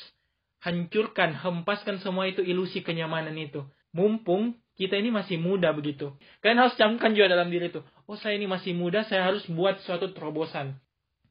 hancurkan, 0.64 1.36
hempaskan 1.36 2.00
semua 2.00 2.24
itu 2.24 2.40
ilusi 2.40 2.80
kenyamanan 2.80 3.36
itu. 3.36 3.68
Mumpung 3.92 4.56
kita 4.74 4.96
ini 4.96 5.12
masih 5.12 5.36
muda 5.36 5.70
begitu. 5.70 6.16
Kalian 6.40 6.66
harus 6.66 6.74
camkan 6.80 7.12
juga 7.12 7.36
dalam 7.36 7.52
diri 7.52 7.68
itu. 7.70 7.84
Oh 8.08 8.16
saya 8.16 8.40
ini 8.40 8.48
masih 8.48 8.72
muda, 8.72 9.04
saya 9.06 9.28
harus 9.28 9.44
buat 9.46 9.78
suatu 9.84 10.10
terobosan. 10.16 10.80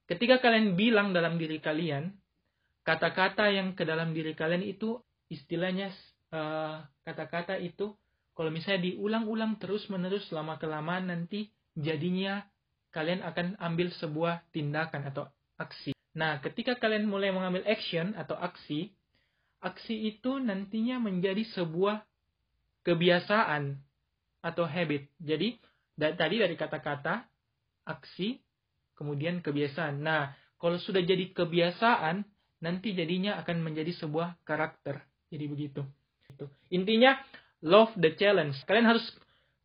Ketika 0.05 0.39
kalian 0.39 0.77
bilang 0.77 1.11
dalam 1.11 1.41
diri 1.41 1.57
kalian, 1.59 2.13
kata-kata 2.85 3.49
yang 3.49 3.73
ke 3.73 3.83
dalam 3.83 4.13
diri 4.13 4.37
kalian 4.37 4.63
itu 4.63 5.01
istilahnya 5.27 5.91
eh, 6.31 6.75
kata-kata 7.03 7.57
uh, 7.57 7.63
itu 7.63 7.95
kalau 8.37 8.51
misalnya 8.53 8.91
diulang-ulang 8.91 9.57
terus-menerus 9.57 10.29
selama 10.29 10.59
kelamaan 10.61 11.09
nanti 11.09 11.49
jadinya 11.73 12.45
kalian 12.93 13.25
akan 13.25 13.57
ambil 13.57 13.89
sebuah 13.97 14.45
tindakan 14.53 15.09
atau 15.09 15.25
aksi. 15.57 15.93
Nah, 16.13 16.37
ketika 16.45 16.77
kalian 16.77 17.09
mulai 17.09 17.33
mengambil 17.33 17.65
action 17.65 18.13
atau 18.13 18.37
aksi, 18.37 18.93
aksi 19.63 20.11
itu 20.11 20.43
nantinya 20.43 20.99
menjadi 20.99 21.47
sebuah 21.55 22.03
kebiasaan 22.83 23.79
atau 24.43 24.67
habit. 24.67 25.07
Jadi, 25.23 25.55
da 25.95 26.11
tadi 26.11 26.43
dari 26.43 26.59
kata-kata, 26.59 27.23
aksi, 27.87 28.43
kemudian 28.99 29.39
kebiasaan. 29.39 30.03
Nah, 30.03 30.35
kalau 30.59 30.75
sudah 30.75 30.99
jadi 30.99 31.31
kebiasaan, 31.31 32.27
nanti 32.59 32.91
jadinya 32.91 33.39
akan 33.39 33.63
menjadi 33.63 33.95
sebuah 34.03 34.43
karakter. 34.43 34.99
Jadi 35.31 35.45
begitu. 35.47 35.81
Intinya 36.71 37.19
love 37.63 37.95
the 37.99 38.15
challenge. 38.19 38.59
Kalian 38.67 38.87
harus 38.95 39.03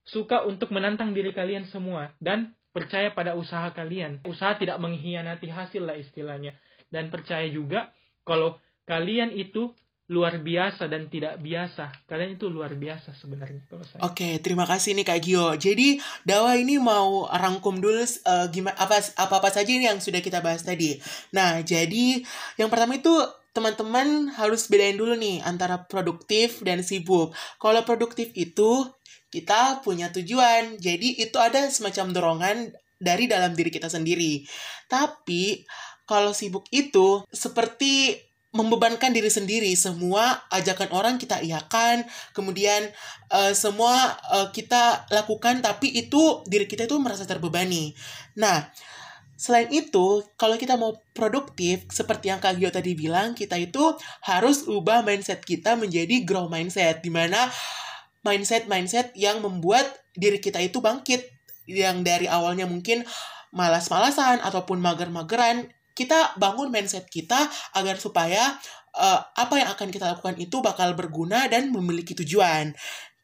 suka 0.07 0.47
untuk 0.47 0.71
menantang 0.73 1.13
diri 1.13 1.35
kalian 1.35 1.69
semua 1.69 2.15
dan 2.23 2.55
percaya 2.73 3.11
pada 3.13 3.35
usaha 3.35 3.69
kalian. 3.75 4.23
Usaha 4.25 4.57
tidak 4.57 4.79
mengkhianati 4.79 5.51
hasil 5.51 5.83
lah 5.83 5.99
istilahnya. 5.99 6.55
Dan 6.89 7.13
percaya 7.13 7.45
juga 7.51 7.93
kalau 8.25 8.57
kalian 8.89 9.35
itu 9.37 9.75
luar 10.09 10.41
biasa 10.41 10.89
dan 10.89 11.13
tidak 11.13 11.37
biasa. 11.45 12.09
Kalian 12.09 12.41
itu 12.41 12.49
luar 12.49 12.73
biasa 12.73 13.13
sebenarnya 13.13 13.61
Oke, 13.69 13.93
okay, 14.01 14.33
terima 14.41 14.65
kasih 14.65 14.97
nih 14.97 15.05
Kak 15.05 15.21
Gio. 15.21 15.53
Jadi 15.61 16.01
Dawa 16.25 16.57
ini 16.57 16.81
mau 16.81 17.29
rangkum 17.29 17.77
dulu 17.77 18.01
uh, 18.01 18.49
gimana 18.49 18.73
apa 18.81 19.05
apa 19.21 19.35
apa 19.37 19.49
saja 19.53 19.69
ini 19.69 19.85
yang 19.85 20.01
sudah 20.01 20.25
kita 20.25 20.41
bahas 20.41 20.65
tadi. 20.65 20.97
Nah, 21.37 21.61
jadi 21.61 22.25
yang 22.57 22.73
pertama 22.73 22.97
itu 22.97 23.13
teman-teman 23.53 24.33
harus 24.33 24.65
bedain 24.73 24.97
dulu 24.97 25.13
nih 25.13 25.45
antara 25.45 25.85
produktif 25.85 26.65
dan 26.65 26.81
sibuk. 26.81 27.37
Kalau 27.61 27.85
produktif 27.85 28.33
itu 28.33 28.89
kita 29.29 29.85
punya 29.85 30.09
tujuan. 30.09 30.81
Jadi 30.81 31.21
itu 31.21 31.37
ada 31.37 31.69
semacam 31.69 32.17
dorongan 32.17 32.73
dari 32.97 33.29
dalam 33.29 33.53
diri 33.53 33.69
kita 33.69 33.93
sendiri. 33.93 34.41
Tapi 34.89 35.69
kalau 36.09 36.33
sibuk 36.33 36.65
itu 36.73 37.21
seperti 37.29 38.17
membebankan 38.53 39.13
diri 39.13 39.29
sendiri. 39.29 39.71
Semua 39.77 40.49
ajakan 40.49 40.89
orang 40.93 41.15
kita 41.21 41.41
iakan 41.45 42.05
kemudian 42.33 42.89
uh, 43.29 43.53
semua 43.53 44.17
uh, 44.33 44.49
kita 44.53 45.05
lakukan 45.13 45.61
tapi 45.61 45.93
itu 45.93 46.43
diri 46.49 46.65
kita 46.65 46.89
itu 46.89 46.97
merasa 46.97 47.29
terbebani. 47.29 47.93
Nah 48.41 48.69
Selain 49.39 49.71
itu, 49.71 50.27
kalau 50.35 50.59
kita 50.59 50.75
mau 50.75 50.99
produktif, 51.15 51.87
seperti 51.95 52.27
yang 52.27 52.43
Kak 52.43 52.59
Gio 52.59 52.75
tadi 52.75 52.99
bilang, 52.99 53.39
kita 53.39 53.55
itu 53.55 53.95
harus 54.27 54.67
ubah 54.67 55.07
mindset 55.07 55.47
kita 55.47 55.79
menjadi 55.79 56.27
grow 56.27 56.51
mindset, 56.51 57.07
di 57.07 57.11
mana 57.15 57.47
mindset-mindset 58.27 59.15
yang 59.15 59.39
membuat 59.39 59.87
diri 60.19 60.43
kita 60.43 60.59
itu 60.59 60.83
bangkit, 60.83 61.23
yang 61.71 62.03
dari 62.03 62.27
awalnya 62.27 62.67
mungkin 62.67 63.07
malas-malasan 63.55 64.43
ataupun 64.43 64.83
mager-mageran, 64.83 65.71
kita 65.99 66.39
bangun 66.39 66.71
mindset 66.71 67.11
kita 67.11 67.51
agar 67.75 67.99
supaya 67.99 68.55
uh, 68.95 69.21
apa 69.35 69.55
yang 69.59 69.69
akan 69.75 69.91
kita 69.91 70.15
lakukan 70.15 70.39
itu 70.39 70.63
bakal 70.63 70.95
berguna 70.95 71.51
dan 71.51 71.75
memiliki 71.75 72.15
tujuan. 72.15 72.71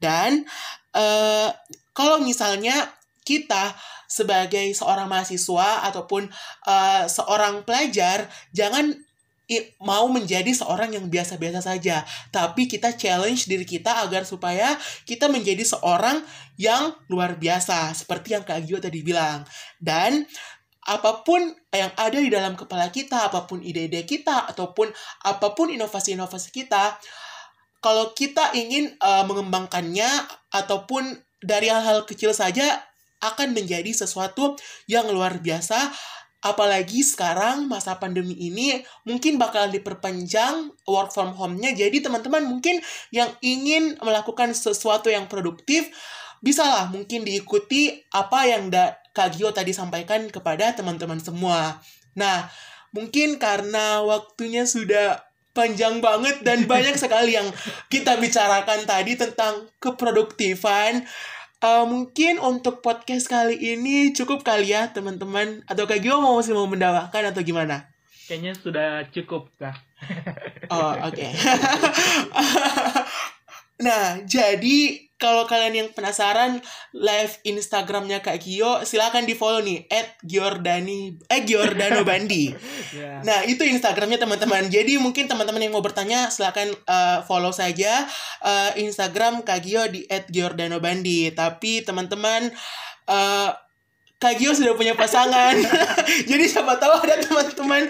Dan 0.02 0.42
uh, 0.90 1.54
kalau 1.94 2.18
misalnya 2.18 2.74
kita 3.22 3.72
sebagai 4.10 4.74
seorang 4.74 5.06
mahasiswa 5.06 5.86
ataupun 5.86 6.26
uh, 6.66 7.06
seorang 7.06 7.62
pelajar 7.62 8.26
jangan 8.50 8.92
mau 9.76 10.08
menjadi 10.08 10.48
seorang 10.56 10.96
yang 10.96 11.06
biasa-biasa 11.12 11.60
saja, 11.60 12.00
tapi 12.32 12.64
kita 12.64 12.96
challenge 12.96 13.44
diri 13.44 13.68
kita 13.68 14.00
agar 14.00 14.24
supaya 14.24 14.72
kita 15.04 15.28
menjadi 15.28 15.60
seorang 15.60 16.24
yang 16.56 16.96
luar 17.12 17.36
biasa, 17.36 17.92
seperti 17.92 18.32
yang 18.32 18.44
Kak 18.46 18.64
Gio 18.64 18.80
tadi 18.80 19.04
bilang. 19.04 19.44
Dan 19.76 20.24
apa 20.84 21.24
pun 21.24 21.40
yang 21.72 21.92
ada 21.96 22.18
di 22.20 22.28
dalam 22.28 22.54
kepala 22.54 22.92
kita, 22.92 23.32
apa 23.32 23.48
pun 23.48 23.64
ide-ide 23.64 24.04
kita, 24.04 24.48
ataupun 24.52 24.92
apa 25.24 25.56
pun 25.56 25.72
inovasi-inovasi 25.72 26.52
kita, 26.52 27.00
kalau 27.84 28.16
kita 28.16 28.56
ingin 28.56 28.96
uh, 28.96 29.28
mengembangkannya 29.28 30.08
ataupun 30.52 31.20
dari 31.44 31.68
hal-hal 31.68 32.08
kecil 32.08 32.32
saja 32.32 32.80
akan 33.20 33.52
menjadi 33.52 33.92
sesuatu 33.92 34.56
yang 34.88 35.08
luar 35.12 35.40
biasa. 35.40 35.92
Apalagi 36.44 37.00
sekarang 37.00 37.68
masa 37.68 37.96
pandemi 37.96 38.36
ini 38.36 38.80
mungkin 39.08 39.40
bakal 39.40 39.72
diperpanjang 39.72 40.72
work 40.84 41.08
from 41.12 41.32
home-nya. 41.32 41.72
Jadi 41.72 42.04
teman-teman 42.04 42.44
mungkin 42.44 42.84
yang 43.12 43.32
ingin 43.40 43.96
melakukan 44.04 44.52
sesuatu 44.52 45.08
yang 45.08 45.24
produktif 45.24 45.88
bisalah 46.44 46.92
mungkin 46.92 47.24
diikuti 47.24 48.04
apa 48.12 48.44
yang 48.44 48.68
da 48.68 48.92
Kak 49.14 49.38
Gio 49.38 49.54
tadi 49.54 49.70
sampaikan 49.70 50.26
kepada 50.28 50.74
teman-teman 50.74 51.22
semua 51.22 51.78
nah 52.18 52.50
mungkin 52.90 53.38
karena 53.38 54.02
waktunya 54.02 54.66
sudah 54.66 55.22
panjang 55.54 56.02
banget 56.02 56.42
dan 56.42 56.66
banyak 56.70 56.98
sekali 56.98 57.38
yang 57.38 57.48
kita 57.88 58.18
bicarakan 58.18 58.82
tadi 58.84 59.14
tentang 59.14 59.70
keproduktifan 59.78 61.06
Uh, 61.64 61.88
mungkin 61.88 62.36
untuk 62.44 62.84
podcast 62.84 63.24
kali 63.24 63.56
ini 63.56 64.12
cukup 64.12 64.44
kali 64.44 64.76
ya 64.76 64.92
teman-teman 64.92 65.64
atau 65.64 65.88
kayak 65.88 66.04
Gio 66.04 66.20
mau 66.20 66.36
masih 66.36 66.52
mau 66.52 66.68
mendawakan 66.68 67.32
atau 67.32 67.40
gimana? 67.40 67.88
Kayaknya 68.28 68.52
sudah 68.52 68.88
cukup 69.08 69.48
kah? 69.56 69.72
oh 70.68 70.92
oke. 71.08 71.16
Okay. 71.16 71.32
nah 73.86 74.20
jadi 74.28 75.08
kalau 75.14 75.46
kalian 75.46 75.74
yang 75.74 75.88
penasaran 75.94 76.58
live 76.90 77.34
Instagramnya 77.46 78.18
Kak 78.20 78.42
Gio, 78.42 78.82
silakan 78.82 79.24
di 79.24 79.38
follow 79.38 79.62
nih 79.62 79.86
at 79.86 80.18
Giordani 80.26 81.14
eh 81.30 81.46
Giordano 81.46 82.02
Bandi. 82.08 82.50
yeah. 82.92 83.22
Nah 83.22 83.46
itu 83.46 83.62
Instagramnya 83.62 84.18
teman-teman. 84.18 84.66
Jadi 84.66 84.98
mungkin 84.98 85.30
teman-teman 85.30 85.62
yang 85.62 85.72
mau 85.72 85.84
bertanya 85.84 86.28
silakan 86.34 86.74
uh, 86.90 87.22
follow 87.24 87.54
saja 87.54 88.04
uh, 88.42 88.74
Instagram 88.74 89.46
Kak 89.46 89.62
Gio 89.62 89.86
di 89.86 90.02
at 90.10 90.26
Giordano 90.28 90.82
Bandi. 90.82 91.30
Tapi 91.30 91.86
teman-teman 91.86 92.50
uh, 93.06 93.54
Kak 94.24 94.40
Gio 94.40 94.56
sudah 94.56 94.72
punya 94.72 94.96
pasangan. 94.96 95.52
Jadi 96.30 96.44
siapa 96.48 96.80
tahu 96.80 96.96
ada 97.06 97.20
teman-teman 97.20 97.84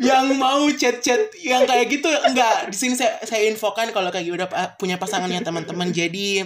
yang 0.00 0.36
mau 0.36 0.66
chat-chat 0.72 1.32
yang 1.40 1.64
kayak 1.64 1.86
gitu 1.88 2.08
enggak 2.08 2.68
di 2.68 2.76
sini 2.76 2.94
saya 2.96 3.20
saya 3.24 3.48
infokan 3.48 3.92
kalau 3.92 4.12
Gio 4.12 4.36
udah 4.36 4.48
punya 4.76 5.00
pasangannya 5.00 5.40
teman-teman. 5.44 5.90
Jadi 5.92 6.44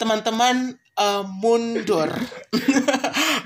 teman-teman 0.00 0.80
uh, 1.00 1.22
mundur. 1.26 2.08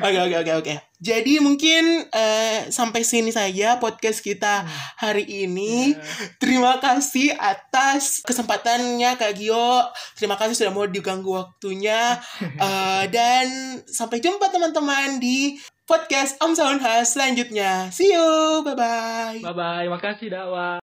Oke 0.05 0.21
oke 0.21 0.37
oke 0.43 0.53
oke. 0.59 0.75
Jadi 1.01 1.39
mungkin 1.39 2.05
uh, 2.11 2.59
sampai 2.69 3.07
sini 3.07 3.31
saja 3.31 3.79
podcast 3.79 4.21
kita 4.21 4.67
hari 5.01 5.47
ini. 5.47 5.95
Terima 6.43 6.77
kasih 6.83 7.33
atas 7.37 8.21
kesempatannya 8.27 9.17
Kak 9.17 9.33
Gio. 9.39 9.87
Terima 10.19 10.35
kasih 10.35 10.59
sudah 10.59 10.75
mau 10.75 10.85
diganggu 10.85 11.39
waktunya. 11.39 12.21
Uh, 12.59 13.07
dan 13.15 13.47
sampai 13.87 14.19
jumpa 14.19 14.51
teman-teman 14.51 15.23
di 15.23 15.57
podcast 15.85 16.41
Om 16.41 16.53
Soundhouse 16.57 17.12
selanjutnya. 17.16 17.89
See 17.93 18.12
you. 18.12 18.64
Bye 18.64 18.76
bye. 18.76 19.39
Bye 19.41 19.55
bye. 19.57 19.87
Makasih 19.89 20.28
Dawa. 20.32 20.85